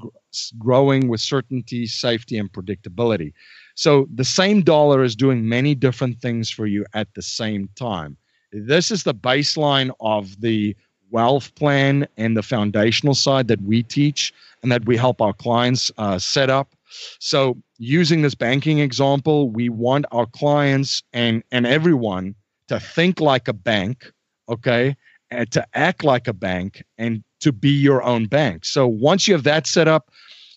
[0.59, 3.35] growing with certainty, safety, and predictability.
[3.75, 8.17] So the same dollar is doing many different things for you at the same time.
[8.53, 10.75] This is the baseline of the
[11.11, 15.91] wealth plan and the foundational side that we teach and that we help our clients
[15.99, 16.75] uh, set up.
[17.19, 22.35] So, using this banking example, we want our clients and and everyone
[22.69, 24.11] to think like a bank,
[24.49, 24.97] okay,
[25.31, 28.65] to act like a bank and to be your own bank.
[28.65, 30.11] So once you have that set up,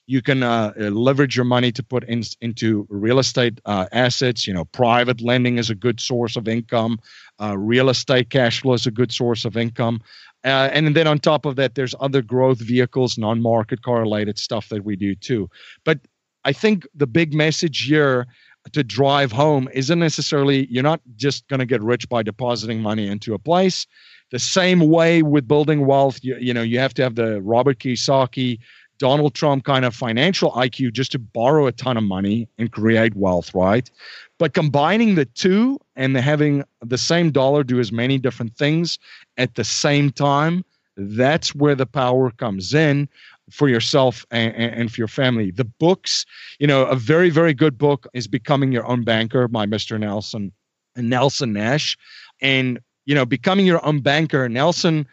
[0.08, 4.46] you can uh, leverage your money to put in, into real estate uh, assets.
[4.46, 7.00] You know, private lending is a good source of income.
[7.40, 10.02] Uh, real estate cash flow is a good source of income.
[10.44, 14.84] Uh, and then on top of that, there's other growth vehicles, non-market correlated stuff that
[14.84, 15.50] we do too.
[15.86, 16.00] But
[16.44, 18.26] I think the big message here
[18.74, 23.08] to drive home isn't necessarily you're not just going to get rich by depositing money
[23.08, 23.88] into a place.
[24.32, 27.80] The same way with building wealth, you, you know, you have to have the Robert
[27.80, 28.60] Kiyosaki,
[28.98, 33.16] Donald Trump kind of financial IQ just to borrow a ton of money and create
[33.16, 33.90] wealth, right?
[34.38, 39.00] But combining the two and the having the same dollar do as many different things
[39.38, 40.64] at the same time,
[40.98, 43.10] that's where the power comes in
[43.50, 45.52] for yourself and, and, for your family.
[45.52, 46.26] The books,
[46.60, 50.00] you know, a very, very good book is Becoming Your Own Banker by Mr.
[50.00, 50.52] Nelson
[50.96, 51.98] Nelson Nash.
[52.42, 55.08] And, you know, becoming your own banker, Nelson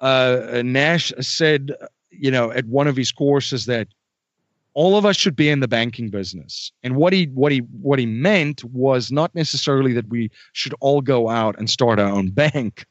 [0.00, 1.72] uh, Nash said,
[2.10, 3.88] you know, at one of his courses that
[4.74, 6.70] all of us should be in the banking business.
[6.82, 11.00] And what he what he what he meant was not necessarily that we should all
[11.00, 12.84] go out and start our own bank.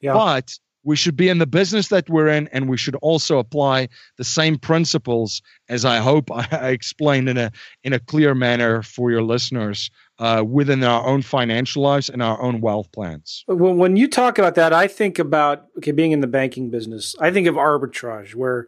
[0.00, 0.14] Yeah.
[0.14, 3.88] But we should be in the business that we're in and we should also apply
[4.16, 7.50] the same principles as i hope i explained in a
[7.84, 12.40] in a clear manner for your listeners uh, within our own financial lives and our
[12.42, 16.26] own wealth plans when you talk about that i think about okay being in the
[16.26, 18.66] banking business i think of arbitrage where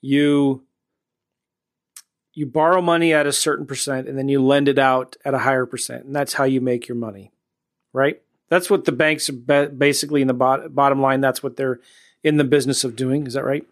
[0.00, 0.62] you
[2.32, 5.38] you borrow money at a certain percent and then you lend it out at a
[5.38, 7.32] higher percent and that's how you make your money
[7.92, 11.20] right that's what the banks are basically in the bottom line.
[11.20, 11.80] That's what they're
[12.22, 13.26] in the business of doing.
[13.26, 13.64] Is that right?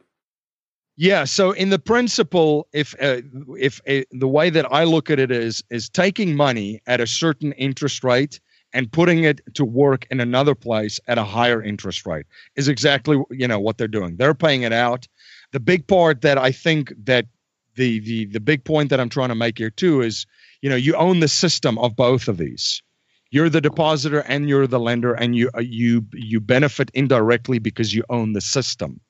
[0.97, 1.25] Yeah.
[1.25, 3.21] So in the principle, if uh,
[3.59, 7.07] if uh, the way that I look at it is is taking money at a
[7.07, 8.41] certain interest rate
[8.73, 13.23] and putting it to work in another place at a higher interest rate is exactly
[13.31, 14.17] you know what they're doing.
[14.17, 15.07] They're paying it out.
[15.53, 17.27] The big part that I think that
[17.75, 20.27] the the the big point that I'm trying to make here too is
[20.63, 22.83] you know you own the system of both of these
[23.31, 27.95] you're the depositor and you're the lender and you uh, you you benefit indirectly because
[27.95, 29.01] you own the system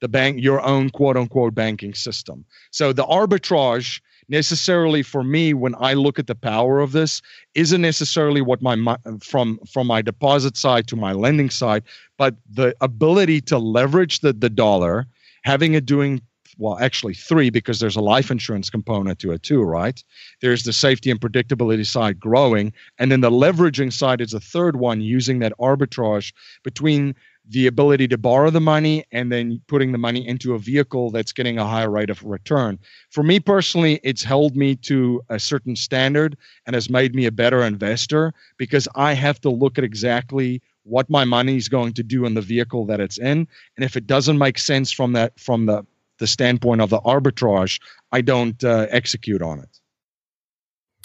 [0.00, 5.74] the bank your own quote unquote banking system so the arbitrage necessarily for me when
[5.78, 7.22] i look at the power of this
[7.54, 11.82] isn't necessarily what my from from my deposit side to my lending side
[12.18, 15.06] but the ability to leverage the the dollar
[15.44, 16.20] having it doing
[16.58, 20.02] well, actually three because there's a life insurance component to it too, right?
[20.40, 24.76] There's the safety and predictability side growing, and then the leveraging side is a third
[24.76, 26.32] one, using that arbitrage
[26.62, 27.14] between
[27.48, 31.32] the ability to borrow the money and then putting the money into a vehicle that's
[31.32, 32.78] getting a higher rate of return.
[33.10, 37.32] For me personally, it's held me to a certain standard and has made me a
[37.32, 42.02] better investor because I have to look at exactly what my money is going to
[42.02, 45.38] do in the vehicle that it's in and if it doesn't make sense from that
[45.38, 45.84] from the
[46.18, 47.80] the standpoint of the arbitrage,
[48.12, 49.80] I don't uh, execute on it.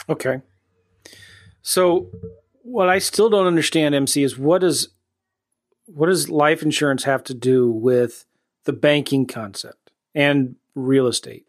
[0.10, 0.42] Okay.
[1.62, 2.08] So
[2.64, 4.90] what I still don't understand, MC, is what does
[5.94, 8.26] what does life insurance have to do with
[8.66, 11.46] the banking concept and real estate?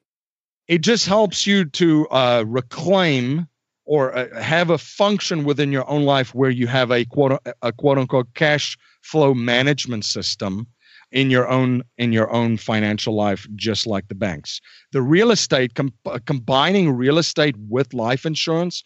[0.69, 3.49] It just helps you to uh, reclaim
[3.85, 7.73] or uh, have a function within your own life where you have a quote a
[7.73, 10.67] quote unquote cash flow management system
[11.11, 14.61] in your own in your own financial life just like the banks
[14.93, 18.83] the real estate com- uh, combining real estate with life insurance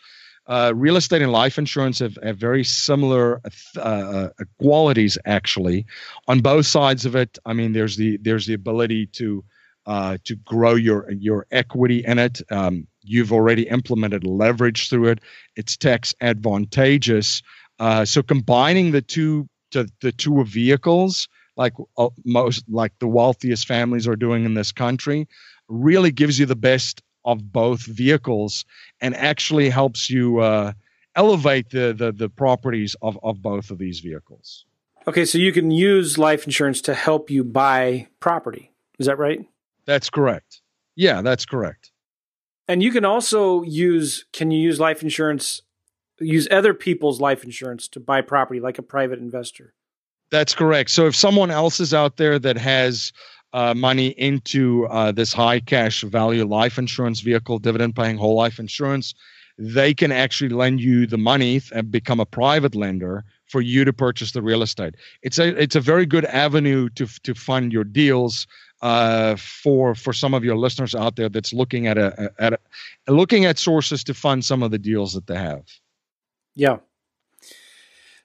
[0.48, 3.40] uh, real estate and life insurance have, have very similar
[3.76, 4.28] uh, uh,
[4.61, 5.87] qualities actually.
[6.28, 9.44] On both sides of it i mean there's the there's the ability to
[9.87, 12.42] uh, to grow your your equity in it.
[12.50, 15.20] Um, you've already implemented leverage through it.
[15.54, 17.42] It's tax advantageous.
[17.78, 23.66] Uh, so combining the two to the two vehicles like uh, most like the wealthiest
[23.66, 25.26] families are doing in this country
[25.68, 28.64] really gives you the best of both vehicles
[29.00, 30.72] and actually helps you uh,
[31.14, 34.64] elevate the, the the properties of of both of these vehicles.
[35.08, 38.72] Okay, so you can use life insurance to help you buy property.
[38.98, 39.46] Is that right?
[39.84, 40.62] That's correct.
[40.96, 41.92] Yeah, that's correct.
[42.66, 45.62] And you can also use can you use life insurance
[46.18, 49.74] use other people's life insurance to buy property like a private investor?
[50.30, 50.90] That's correct.
[50.90, 53.12] So if someone else is out there that has
[53.52, 58.59] uh, money into uh, this high cash value life insurance vehicle, dividend paying whole life
[58.59, 59.14] insurance,
[59.59, 63.92] they can actually lend you the money and become a private lender for you to
[63.92, 64.94] purchase the real estate.
[65.22, 68.46] It's a it's a very good avenue to to fund your deals
[68.82, 73.12] uh, for for some of your listeners out there that's looking at a at a,
[73.12, 75.64] looking at sources to fund some of the deals that they have.
[76.54, 76.78] Yeah,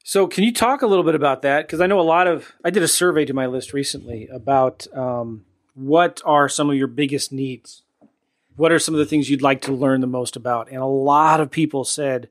[0.03, 1.67] so, can you talk a little bit about that?
[1.67, 4.87] Because I know a lot of, I did a survey to my list recently about
[4.95, 7.83] um, what are some of your biggest needs?
[8.55, 10.69] What are some of the things you'd like to learn the most about?
[10.69, 12.29] And a lot of people said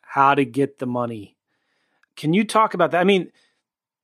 [0.00, 1.36] how to get the money.
[2.16, 3.00] Can you talk about that?
[3.00, 3.30] I mean,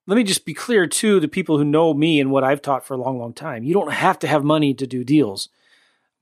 [0.07, 2.85] let me just be clear too to people who know me and what I've taught
[2.85, 3.65] for a long, long time.
[3.65, 5.49] You don't have to have money to do deals.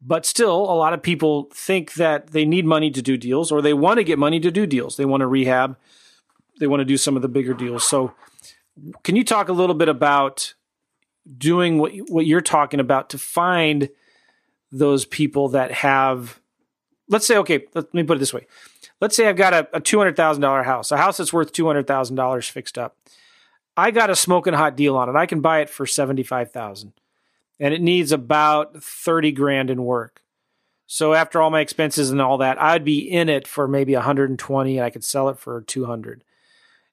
[0.00, 3.62] But still, a lot of people think that they need money to do deals or
[3.62, 4.96] they want to get money to do deals.
[4.96, 5.76] They want to rehab
[6.60, 7.86] they want to do some of the bigger deals.
[7.86, 8.12] So,
[9.02, 10.54] can you talk a little bit about
[11.38, 13.88] doing what what you're talking about to find
[14.70, 16.40] those people that have
[17.08, 18.46] let's say okay let me put it this way.
[19.00, 22.96] Let's say i've got a, a $200000 house a house that's worth $200000 fixed up.
[23.76, 25.16] I got a smoking hot deal on it.
[25.16, 26.92] I can buy it for 75000
[27.60, 30.22] and it needs about 30 grand in work.
[30.86, 34.78] So after all my expenses and all that i'd be in it for maybe 120
[34.78, 36.24] and i could sell it for 200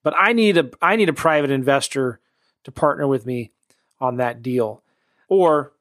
[0.04, 2.20] but I need a I need a private investor
[2.64, 3.52] to partner with me
[4.00, 4.84] on that deal.
[5.28, 5.74] Or,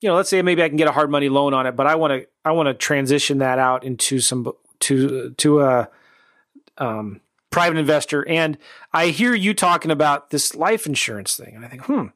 [0.00, 1.86] you know, let's say maybe I can get a hard money loan on it, but
[1.86, 5.88] I want to I want to transition that out into some to to a
[6.78, 7.20] um,
[7.50, 8.26] private investor.
[8.26, 8.58] And
[8.92, 12.06] I hear you talking about this life insurance thing, and I think, hmm,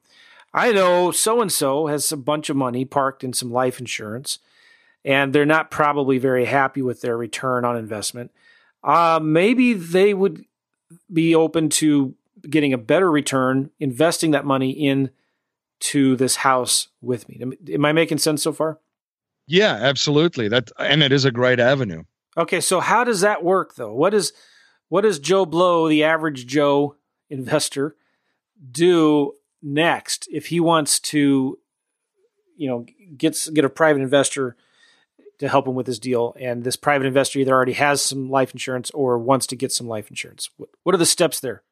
[0.53, 4.39] I know so and so has a bunch of money parked in some life insurance,
[5.03, 8.31] and they're not probably very happy with their return on investment.
[8.83, 10.45] Uh, maybe they would
[11.11, 12.15] be open to
[12.49, 15.09] getting a better return, investing that money in
[15.79, 17.41] to this house with me.
[17.73, 18.79] Am I making sense so far?
[19.47, 20.47] Yeah, absolutely.
[20.47, 22.03] That and it is a great avenue.
[22.37, 23.93] Okay, so how does that work though?
[23.93, 24.33] What is
[24.89, 26.95] what does Joe Blow, the average Joe
[27.29, 27.95] investor,
[28.71, 31.59] do next if he wants to,
[32.55, 32.85] you know,
[33.17, 34.55] gets get a private investor
[35.39, 36.35] to help him with his deal.
[36.39, 39.87] And this private investor either already has some life insurance or wants to get some
[39.87, 40.49] life insurance.
[40.57, 41.63] What are the steps there?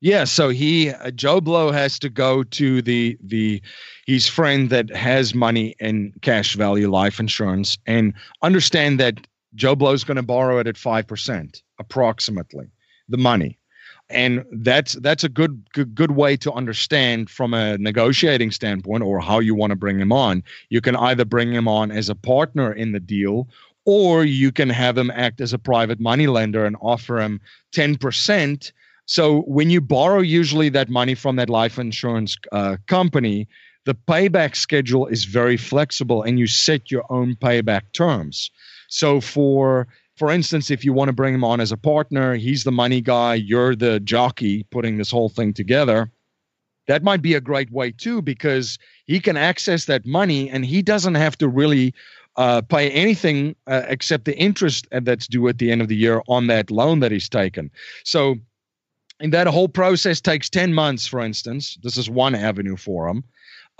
[0.00, 3.62] Yeah, so he uh, Joe Blow has to go to the the
[4.04, 9.24] his friend that has money in cash value life insurance and understand that
[9.54, 12.66] Joe Blow's going to borrow it at five percent approximately
[13.08, 13.60] the money
[14.12, 19.20] and that's that's a good, good good way to understand from a negotiating standpoint or
[19.20, 20.42] how you want to bring him on.
[20.68, 23.48] You can either bring him on as a partner in the deal
[23.84, 27.40] or you can have him act as a private money lender and offer him
[27.74, 28.70] 10%
[29.06, 33.48] so when you borrow usually that money from that life insurance uh, company
[33.84, 38.50] the payback schedule is very flexible and you set your own payback terms.
[38.88, 39.88] So for
[40.22, 43.00] for instance, if you want to bring him on as a partner, he's the money
[43.00, 46.12] guy, you're the jockey putting this whole thing together.
[46.86, 50.80] That might be a great way too, because he can access that money and he
[50.80, 51.92] doesn't have to really
[52.36, 56.22] uh, pay anything uh, except the interest that's due at the end of the year
[56.28, 57.68] on that loan that he's taken.
[58.04, 58.36] So,
[59.18, 61.76] and that whole process takes 10 months, for instance.
[61.82, 63.24] This is one avenue for him.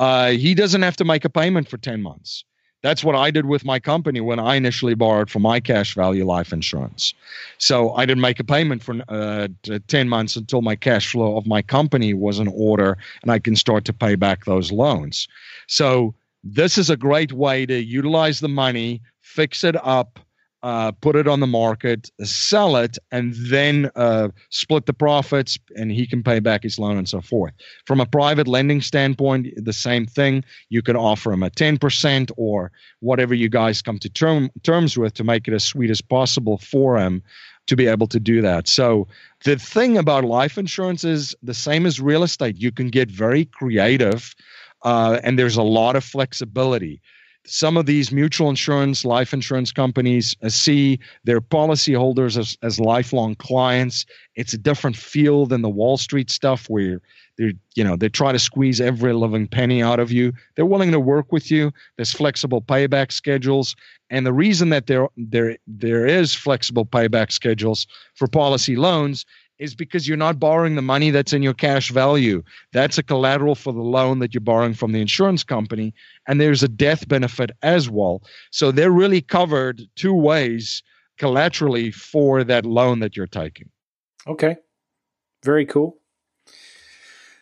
[0.01, 2.45] Uh, he doesn't have to make a payment for 10 months.
[2.83, 6.27] That's what I did with my company when I initially borrowed for my cash value
[6.27, 7.15] life insurance.
[7.59, 9.49] So I didn't make a payment for uh,
[9.87, 13.55] 10 months until my cash flow of my company was in order and I can
[13.55, 15.29] start to pay back those loans.
[15.69, 20.19] So this is a great way to utilize the money, fix it up,
[20.63, 25.91] uh, put it on the market, sell it, and then uh, split the profits, and
[25.91, 27.53] he can pay back his loan and so forth.
[27.87, 30.45] From a private lending standpoint, the same thing.
[30.69, 35.15] You can offer him a 10% or whatever you guys come to term, terms with
[35.15, 37.23] to make it as sweet as possible for him
[37.67, 38.69] to be able to do that.
[38.69, 39.09] So
[39.45, 42.57] the thing about life insurance is the same as real estate.
[42.57, 44.35] You can get very creative,
[44.83, 47.01] uh, and there's a lot of flexibility
[47.45, 53.35] some of these mutual insurance, life insurance companies uh, see their policyholders as, as lifelong
[53.35, 54.07] clients.
[54.37, 57.01] It's a different feel than the Wall Street stuff where
[57.39, 60.33] they're, you know they try to squeeze every living penny out of you.
[60.55, 61.73] They're willing to work with you.
[61.97, 63.75] There's flexible payback schedules,
[64.11, 69.25] and the reason that there there there is flexible payback schedules for policy loans
[69.59, 72.43] is because you're not borrowing the money that's in your cash value.
[72.73, 75.95] That's a collateral for the loan that you're borrowing from the insurance company.
[76.27, 78.23] And there's a death benefit as well.
[78.51, 80.83] So they're really covered two ways
[81.19, 83.71] collaterally for that loan that you're taking.
[84.27, 84.57] Okay.
[85.45, 85.99] Very cool.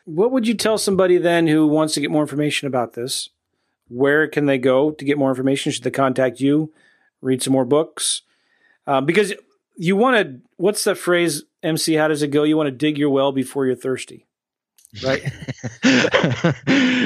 [0.04, 3.30] What would you tell somebody then who wants to get more information about this?
[3.88, 5.72] Where can they go to get more information?
[5.72, 6.72] Should they contact you?
[7.20, 8.22] Read some more books?
[8.86, 9.34] Uh, because
[9.76, 11.44] you want to, what's that phrase?
[11.62, 12.44] MC, how does it go?
[12.44, 14.26] You want to dig your well before you're thirsty,
[15.04, 15.22] right?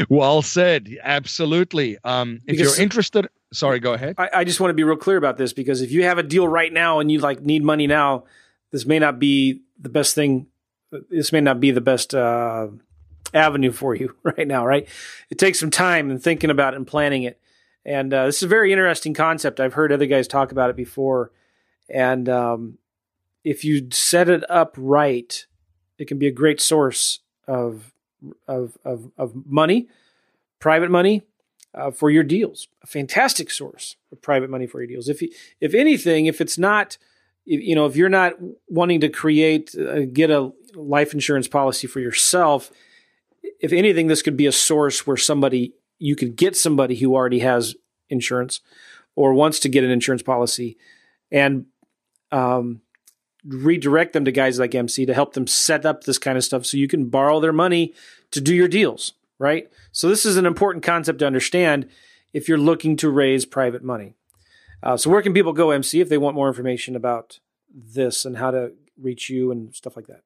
[0.08, 0.96] well said.
[1.02, 1.98] Absolutely.
[2.04, 4.14] Um, if because, you're interested, sorry, go ahead.
[4.18, 6.22] I, I, just want to be real clear about this because if you have a
[6.22, 8.24] deal right now and you like need money now,
[8.70, 10.46] this may not be the best thing.
[11.10, 12.68] This may not be the best uh,
[13.32, 14.88] avenue for you right now, right?
[15.30, 17.40] It takes some time and thinking about it and planning it.
[17.84, 19.60] And uh, this is a very interesting concept.
[19.60, 21.32] I've heard other guys talk about it before,
[21.90, 22.78] and um,
[23.44, 25.46] if you set it up right,
[25.98, 27.92] it can be a great source of
[28.48, 29.88] of of, of money,
[30.58, 31.22] private money
[31.74, 32.68] uh, for your deals.
[32.82, 35.08] A fantastic source of private money for your deals.
[35.08, 35.30] If you,
[35.60, 36.96] if anything, if it's not,
[37.44, 38.34] you know, if you're not
[38.68, 42.72] wanting to create uh, get a life insurance policy for yourself,
[43.60, 47.40] if anything, this could be a source where somebody you could get somebody who already
[47.40, 47.76] has
[48.08, 48.60] insurance
[49.14, 50.76] or wants to get an insurance policy
[51.30, 51.66] and
[52.32, 52.80] um,
[53.46, 56.64] redirect them to guys like MC to help them set up this kind of stuff
[56.64, 57.92] so you can borrow their money
[58.30, 59.70] to do your deals, right?
[59.92, 61.88] So this is an important concept to understand
[62.32, 64.14] if you're looking to raise private money.
[64.82, 67.38] Uh, so where can people go, MC, if they want more information about
[67.72, 70.22] this and how to reach you and stuff like that?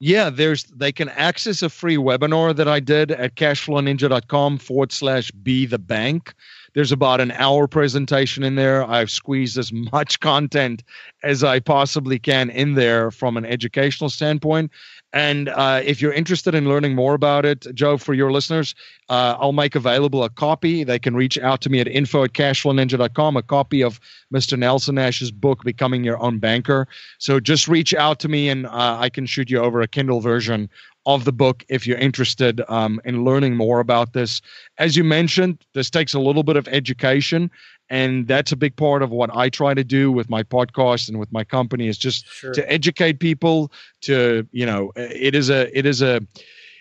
[0.00, 5.30] Yeah, there's they can access a free webinar that I did at cashflowninja.com forward slash
[5.30, 6.34] be the bank.
[6.74, 8.84] There's about an hour presentation in there.
[8.84, 10.82] I've squeezed as much content
[11.22, 14.70] as I possibly can in there from an educational standpoint.
[15.12, 18.74] And uh, if you're interested in learning more about it, Joe, for your listeners,
[19.08, 20.82] uh, I'll make available a copy.
[20.82, 24.00] They can reach out to me at info at cashflowninja.com, a copy of
[24.34, 24.58] Mr.
[24.58, 26.88] Nelson Nash's book, Becoming Your Own Banker.
[27.18, 30.20] So just reach out to me and uh, I can shoot you over a Kindle
[30.20, 30.68] version
[31.06, 34.40] of the book if you're interested um, in learning more about this.
[34.78, 37.50] As you mentioned, this takes a little bit of education,
[37.90, 41.18] and that's a big part of what I try to do with my podcast and
[41.18, 42.52] with my company is just sure.
[42.52, 43.70] to educate people.
[44.02, 46.20] To you know, it is a it is a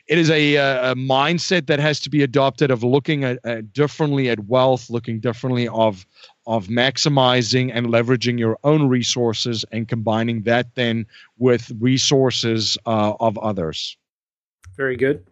[0.08, 4.48] it is a, a mindset that has to be adopted of looking at, differently at
[4.48, 6.06] wealth, looking differently of
[6.46, 11.06] of maximizing and leveraging your own resources and combining that then
[11.38, 13.98] with resources uh, of others.
[14.76, 15.26] Very good.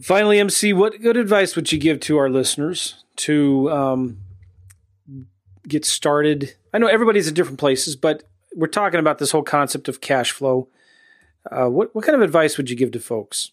[0.00, 4.18] Finally, MC, what good advice would you give to our listeners to um,
[5.68, 6.54] get started?
[6.72, 8.22] I know everybody's in different places, but
[8.54, 10.68] we're talking about this whole concept of cash flow.
[11.50, 13.50] Uh, what what kind of advice would you give to folks?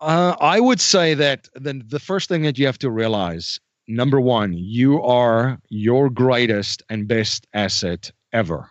[0.00, 4.20] Uh, I would say that the the first thing that you have to realize, number
[4.20, 8.70] one, you are your greatest and best asset ever.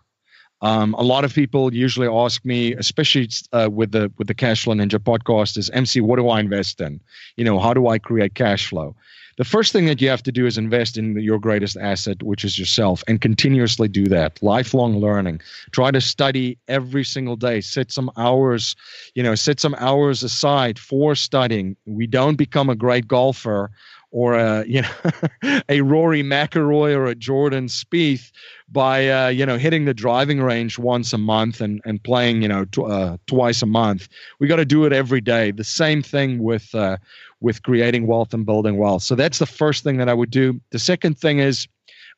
[0.61, 4.63] Um, a lot of people usually ask me, especially uh, with the with the Cash
[4.63, 6.99] Flow Ninja podcast, is MC, what do I invest in?
[7.35, 8.95] You know, how do I create cash flow?
[9.37, 12.43] The first thing that you have to do is invest in your greatest asset, which
[12.43, 14.37] is yourself, and continuously do that.
[14.43, 15.41] Lifelong learning.
[15.71, 17.61] Try to study every single day.
[17.61, 18.75] Set some hours,
[19.15, 21.75] you know, set some hours aside for studying.
[21.85, 23.71] We don't become a great golfer
[24.11, 28.31] or a you know a Rory McIlroy or a Jordan Spieth
[28.69, 32.47] by uh, you know hitting the driving range once a month and and playing you
[32.47, 34.07] know tw- uh, twice a month.
[34.39, 35.51] We got to do it every day.
[35.51, 36.97] The same thing with uh,
[37.39, 39.03] with creating wealth and building wealth.
[39.03, 40.61] So that's the first thing that I would do.
[40.71, 41.67] The second thing is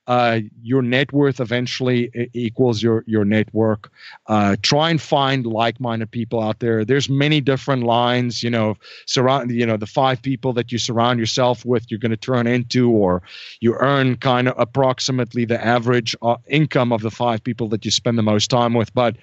[0.08, 3.91] uh, your net worth eventually equals your your network.
[4.28, 6.84] Uh, try and find like-minded people out there.
[6.84, 8.43] There's many different lines.
[8.43, 8.76] You know,
[9.06, 9.51] surround.
[9.51, 12.91] You know, the five people that you surround yourself with, you're going to turn into,
[12.91, 13.22] or
[13.62, 17.91] you earn kind of approximately the average uh, income of the five people that you
[17.91, 18.93] spend the most time with.
[18.93, 19.16] But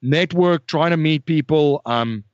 [0.00, 1.82] network, try to meet people.
[1.84, 2.24] Um,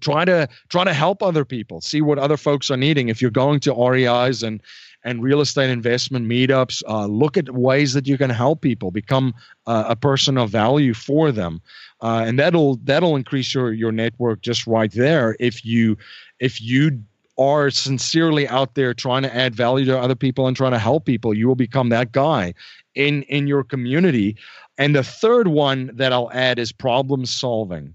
[0.00, 3.30] try to try to help other people see what other folks are needing if you're
[3.30, 4.60] going to reis and
[5.06, 9.32] and real estate investment meetups uh, look at ways that you can help people become
[9.66, 11.62] uh, a person of value for them.
[12.02, 15.96] Uh, and that'll that'll increase your your network just right there if you
[16.40, 17.00] if you
[17.38, 21.04] are sincerely out there trying to add value to other people and trying to help
[21.04, 22.52] people you will become that guy
[22.94, 24.36] in in your community.
[24.76, 27.94] And the third one that i'll add is problem solving.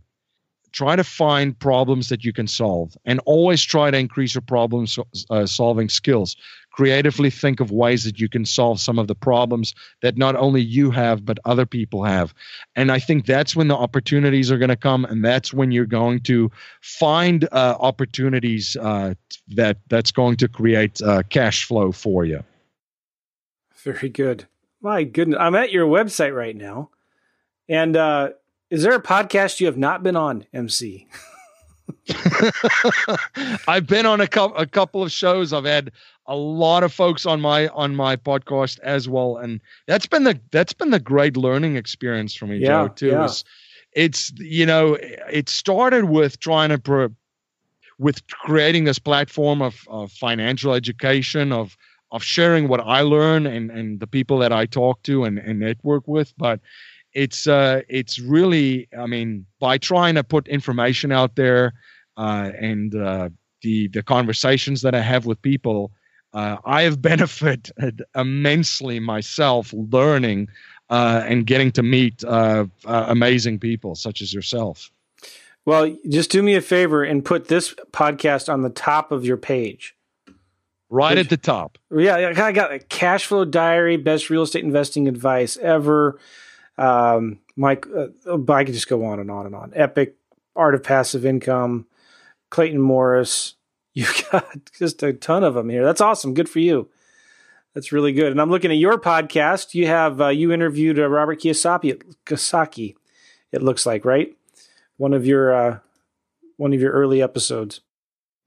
[0.72, 4.88] Try to find problems that you can solve and always try to increase your problem
[5.30, 6.38] uh, solving skills
[6.72, 10.62] creatively think of ways that you can solve some of the problems that not only
[10.62, 12.34] you have but other people have.
[12.76, 15.86] And i think that's when the opportunities are going to come and that's when you're
[15.86, 16.52] going to
[16.82, 19.14] find uh, opportunities uh,
[19.50, 22.44] that that's going to create uh, cash flow for you.
[23.84, 24.46] Very good.
[24.82, 26.90] My goodness i'm at your website right now.
[27.70, 28.30] And uh,
[28.70, 31.08] is there a podcast you have not been on, MC?
[33.68, 35.54] I've been on a, co- a couple of shows.
[35.54, 35.92] I've had
[36.28, 40.40] a lot of folks on my on my podcast as well, and that's been the
[40.52, 42.88] that's been the great learning experience for me, yeah, Joe.
[42.90, 43.08] Too.
[43.08, 43.26] Yeah.
[43.26, 43.44] It's,
[43.94, 44.98] it's you know
[45.32, 47.14] it started with trying to pro-
[48.00, 51.78] with creating this platform of, of financial education of
[52.12, 55.60] of sharing what I learn and and the people that I talk to and, and
[55.60, 56.60] network with, but
[57.14, 61.74] it's uh, it's really, I mean, by trying to put information out there
[62.18, 63.30] uh, and uh,
[63.62, 65.92] the the conversations that I have with people,
[66.34, 70.50] uh, I have benefited immensely myself learning
[70.90, 74.92] uh, and getting to meet uh, amazing people such as yourself.
[75.64, 79.38] Well, just do me a favor and put this podcast on the top of your
[79.38, 79.96] page.
[80.90, 81.78] Right Which, at the top.
[81.96, 86.20] Yeah, I got a cash flow diary, best real estate investing advice ever.
[86.78, 88.08] Um, Mike, uh,
[88.52, 89.72] I could just go on and on and on.
[89.76, 90.16] Epic,
[90.56, 91.86] Art of Passive Income,
[92.50, 93.56] Clayton Morris.
[93.94, 94.48] You've got
[94.78, 95.84] just a ton of them here.
[95.84, 96.34] That's awesome.
[96.34, 96.90] Good for you.
[97.74, 98.32] That's really good.
[98.32, 99.74] And I'm looking at your podcast.
[99.74, 102.02] You have uh, you interviewed uh, Robert Kiyosaki.
[102.26, 102.96] Kiyosaki,
[103.52, 104.36] it looks like, right?
[104.98, 105.80] One of your uh,
[106.58, 107.82] one of your early episodes.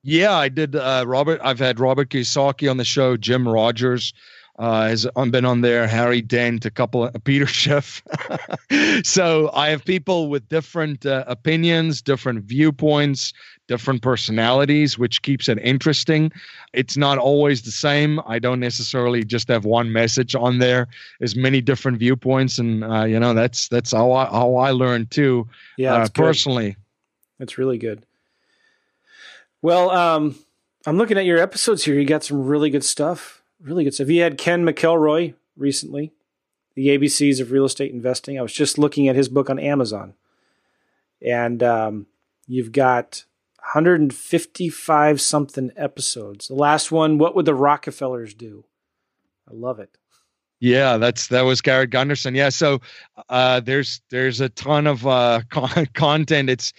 [0.02, 0.76] Yeah, I did.
[0.76, 3.16] Uh, Robert, I've had Robert Kiyosaki on the show.
[3.16, 4.12] Jim Rogers
[4.58, 8.02] uh, has been on there, Harry Dent, a couple of Peter Schiff.
[9.02, 13.32] so I have people with different uh, opinions, different viewpoints,
[13.66, 16.30] different personalities, which keeps it interesting.
[16.72, 18.20] It's not always the same.
[18.26, 20.86] I don't necessarily just have one message on there.
[21.18, 25.06] There's many different viewpoints, and uh, you know that's that's how I how I learn
[25.06, 25.48] too.
[25.76, 26.76] Yeah, uh, personally.
[27.38, 28.06] That's really good.
[29.62, 30.36] Well, um,
[30.86, 31.98] I'm looking at your episodes here.
[31.98, 34.08] You got some really good stuff really good stuff.
[34.08, 36.12] You had Ken McElroy recently,
[36.74, 38.38] The ABCs of Real Estate Investing.
[38.38, 40.14] I was just looking at his book on Amazon.
[41.22, 42.06] And um,
[42.46, 43.24] you've got
[43.72, 46.48] 155 something episodes.
[46.48, 48.64] The last one, What Would the Rockefellers Do?
[49.48, 49.96] I love it.
[50.60, 52.34] Yeah, that's that was Garrett Gunderson.
[52.34, 52.80] Yeah, so
[53.28, 56.48] uh, there's there's a ton of uh, con- content.
[56.48, 56.72] It's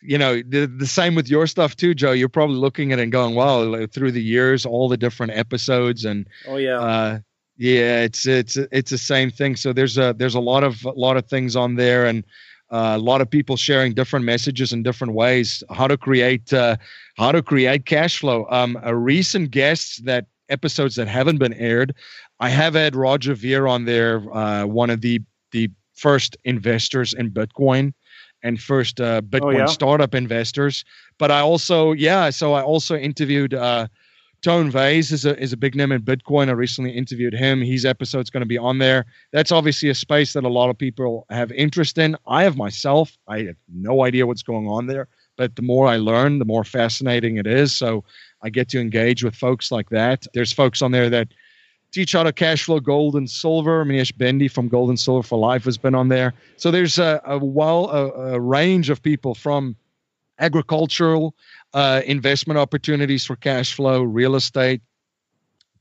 [0.00, 2.12] you know the, the same with your stuff too joe.
[2.12, 6.04] You're probably looking at it and going wow through the years all the different episodes
[6.04, 6.78] and oh yeah.
[6.80, 7.18] uh,
[7.56, 9.56] yeah it's it's it's the same thing.
[9.56, 12.24] So there's a there's a lot of a lot of things on there and
[12.70, 16.76] uh, a lot of people sharing different messages in different ways how to create uh,
[17.16, 18.46] how to create cash flow.
[18.50, 21.94] Um, a recent guest that episodes that haven't been aired
[22.40, 25.20] i have had roger ver on there uh, one of the
[25.52, 27.92] the first investors in bitcoin
[28.42, 29.66] and first uh, Bitcoin oh, yeah?
[29.66, 30.84] startup investors.
[31.18, 33.88] But I also, yeah, so I also interviewed uh,
[34.42, 36.48] Tone Vays is a is a big name in Bitcoin.
[36.48, 37.60] I recently interviewed him.
[37.60, 39.06] His episode's going to be on there.
[39.32, 42.16] That's obviously a space that a lot of people have interest in.
[42.26, 43.16] I have myself.
[43.26, 46.62] I have no idea what's going on there, but the more I learn, the more
[46.62, 47.74] fascinating it is.
[47.74, 48.04] So
[48.42, 50.26] I get to engage with folks like that.
[50.34, 51.28] There's folks on there that
[51.92, 53.84] teach how to cash flow gold and silver.
[53.84, 56.34] Manish Bendy from Gold and Silver for Life has been on there.
[56.56, 59.76] So there's a, a well a, a range of people from
[60.38, 61.34] agricultural
[61.74, 64.80] uh, investment opportunities for cash flow, real estate,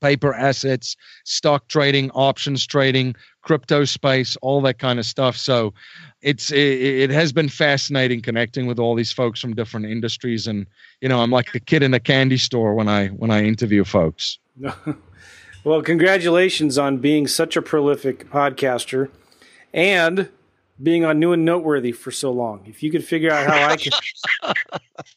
[0.01, 5.37] paper assets, stock trading, options trading, crypto space, all that kind of stuff.
[5.37, 5.73] So
[6.21, 10.65] it's it, it, has been fascinating connecting with all these folks from different industries and
[11.01, 13.83] you know, I'm like a kid in a candy store when I when I interview
[13.83, 14.39] folks.
[15.67, 19.09] Well, congratulations on being such a prolific podcaster
[19.73, 20.29] and
[20.81, 22.61] being on new and noteworthy for so long.
[22.65, 23.91] If you could figure out how I can,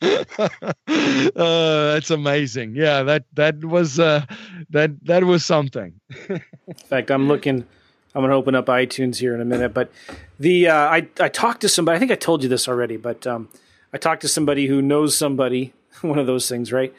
[1.36, 2.74] uh, that's amazing.
[2.74, 4.26] Yeah, that that was uh,
[4.70, 6.01] that that was something.
[6.28, 6.42] in
[6.88, 7.64] fact, I'm looking.
[8.12, 9.92] I'm going to open up iTunes here in a minute, but
[10.40, 11.94] the uh, I I talked to somebody.
[11.94, 13.51] I think I told you this already, but um,
[13.92, 15.74] I talked to somebody who knows somebody.
[16.01, 16.92] One of those things, right?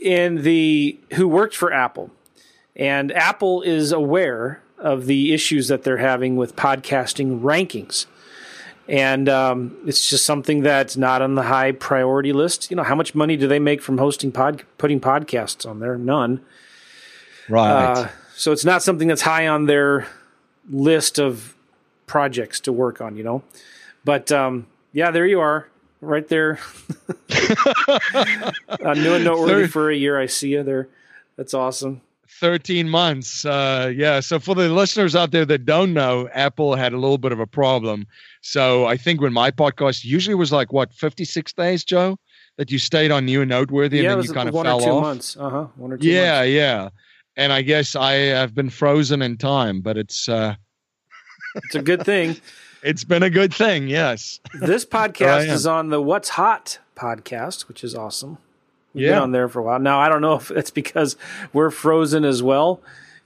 [0.00, 2.12] In the who worked for Apple,
[2.76, 8.06] and Apple is aware of the issues that they're having with podcasting rankings.
[8.86, 12.70] And um, it's just something that's not on the high priority list.
[12.70, 15.96] You know, how much money do they make from hosting pod, putting podcasts on there?
[15.96, 16.44] None.
[17.48, 17.70] Right.
[17.70, 20.06] Uh, so it's not something that's high on their
[20.68, 21.54] list of
[22.06, 23.16] projects to work on.
[23.16, 23.42] You know,
[24.04, 25.68] but um, yeah, there you are,
[26.02, 26.58] right there.
[27.08, 30.20] uh, new and noteworthy for a year.
[30.20, 30.88] I see you there.
[31.36, 32.02] That's awesome.
[32.40, 33.44] 13 months.
[33.44, 34.20] Uh, yeah.
[34.20, 37.40] So for the listeners out there that don't know, Apple had a little bit of
[37.40, 38.06] a problem.
[38.42, 42.18] So I think when my podcast usually was like what 56 days, Joe,
[42.56, 44.78] that you stayed on new and noteworthy, yeah, and then you kind of one fell
[44.78, 45.02] or two off.
[45.02, 45.36] Months.
[45.36, 45.66] Uh huh.
[45.76, 46.08] One or two.
[46.08, 46.50] Yeah, months.
[46.50, 46.88] yeah.
[47.36, 50.54] And I guess I have been frozen in time, but it's uh,
[51.56, 52.36] it's a good thing.
[52.82, 53.88] it's been a good thing.
[53.88, 54.40] Yes.
[54.60, 58.38] This podcast is on the What's Hot podcast, which is awesome.
[58.94, 59.12] We've yeah.
[59.12, 59.78] been on there for a while.
[59.78, 61.16] Now, I don't know if it's because
[61.52, 62.80] we're frozen as well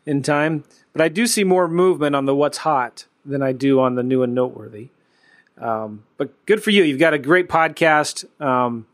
[0.06, 3.78] in time, but I do see more movement on the What's Hot than I do
[3.80, 4.88] on the New and Noteworthy.
[5.58, 6.82] Um, but good for you.
[6.84, 8.24] You've got a great podcast.
[8.40, 8.86] Um,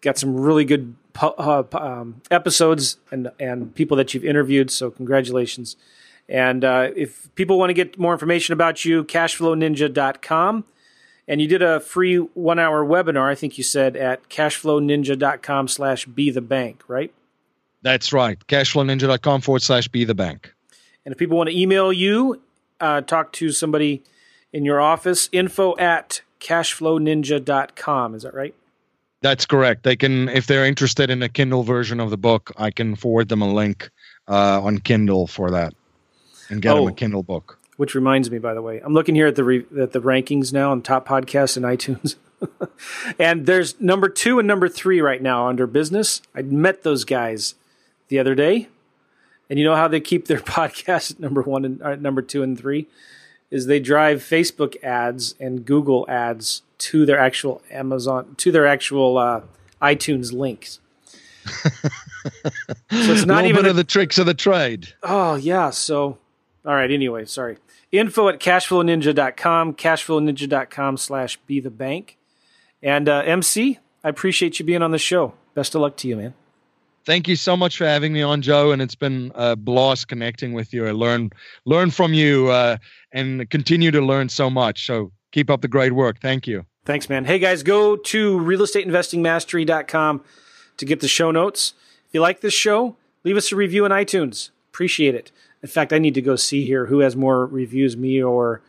[0.00, 4.70] got some really good uh, um, episodes and and people that you've interviewed.
[4.70, 5.76] So congratulations.
[6.28, 10.64] And uh, if people want to get more information about you, cashflowninja.com.
[11.30, 16.04] And you did a free one hour webinar, I think you said, at cashflowninja.com slash
[16.06, 17.14] be the bank, right?
[17.82, 18.36] That's right.
[18.48, 20.52] Cashflowninja.com forward slash be the bank.
[21.04, 22.42] And if people want to email you,
[22.80, 24.02] uh, talk to somebody
[24.52, 28.16] in your office, info at cashflowninja.com.
[28.16, 28.54] Is that right?
[29.20, 29.84] That's correct.
[29.84, 33.28] They can, if they're interested in a Kindle version of the book, I can forward
[33.28, 33.88] them a link
[34.26, 35.74] uh, on Kindle for that
[36.48, 36.86] and get oh.
[36.86, 37.59] them a Kindle book.
[37.80, 40.52] Which reminds me, by the way, I'm looking here at the re- at the rankings
[40.52, 42.16] now on top podcasts in iTunes,
[43.18, 46.20] and there's number two and number three right now under business.
[46.34, 47.54] I met those guys
[48.08, 48.68] the other day,
[49.48, 52.42] and you know how they keep their podcast at number one and uh, number two
[52.42, 52.86] and three
[53.50, 59.16] is they drive Facebook ads and Google ads to their actual Amazon to their actual
[59.16, 59.40] uh,
[59.80, 60.80] iTunes links.
[61.46, 61.70] so
[62.90, 64.92] it's not even a, of the tricks of the trade.
[65.02, 66.18] Oh yeah, so
[66.66, 66.90] all right.
[66.90, 67.56] Anyway, sorry
[67.92, 72.16] info at cashflowninja.com, cashflowninja.com slash be the bank.
[72.82, 75.34] And uh, MC, I appreciate you being on the show.
[75.54, 76.34] Best of luck to you, man.
[77.04, 78.72] Thank you so much for having me on, Joe.
[78.72, 80.86] And it's been a blast connecting with you.
[80.86, 81.30] I learn
[81.64, 82.76] learn from you uh,
[83.12, 84.86] and continue to learn so much.
[84.86, 86.20] So keep up the great work.
[86.20, 86.66] Thank you.
[86.84, 87.24] Thanks, man.
[87.24, 90.24] Hey, guys, go to realestateinvestingmastery.com
[90.76, 91.74] to get the show notes.
[92.08, 94.50] If you like this show, leave us a review on iTunes.
[94.70, 95.30] Appreciate it.
[95.62, 98.62] In fact, I need to go see here who has more reviews, me or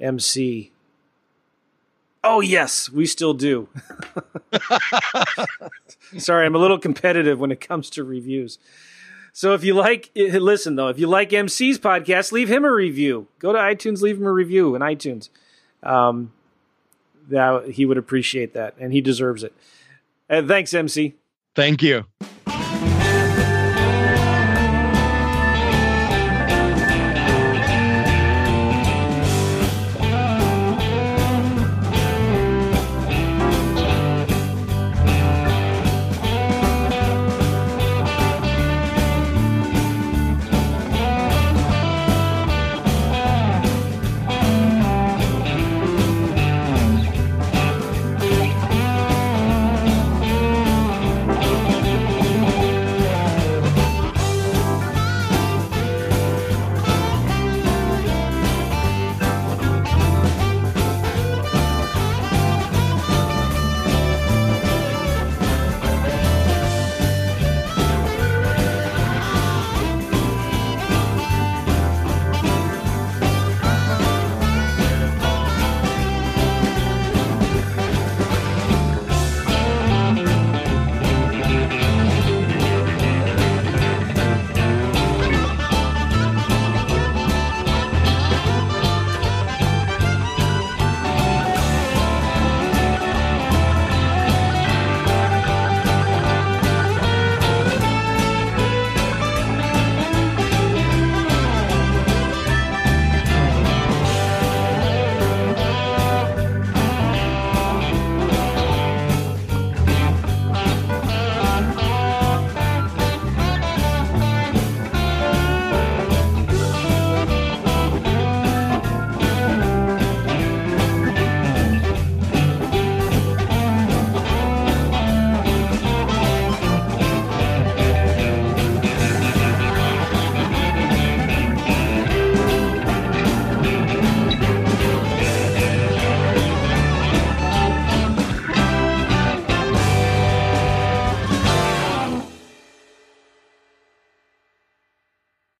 [0.00, 0.72] MC.
[2.22, 3.68] Oh yes, we still do.
[6.18, 8.58] Sorry, I'm a little competitive when it comes to reviews.
[9.32, 12.72] So if you like, eh, listen though, if you like MC's podcast, leave him a
[12.72, 13.28] review.
[13.38, 15.28] Go to iTunes, leave him a review in iTunes.
[15.82, 16.32] Um,
[17.28, 19.54] that he would appreciate that, and he deserves it.
[20.28, 21.14] And thanks, MC.
[21.54, 22.06] Thank you.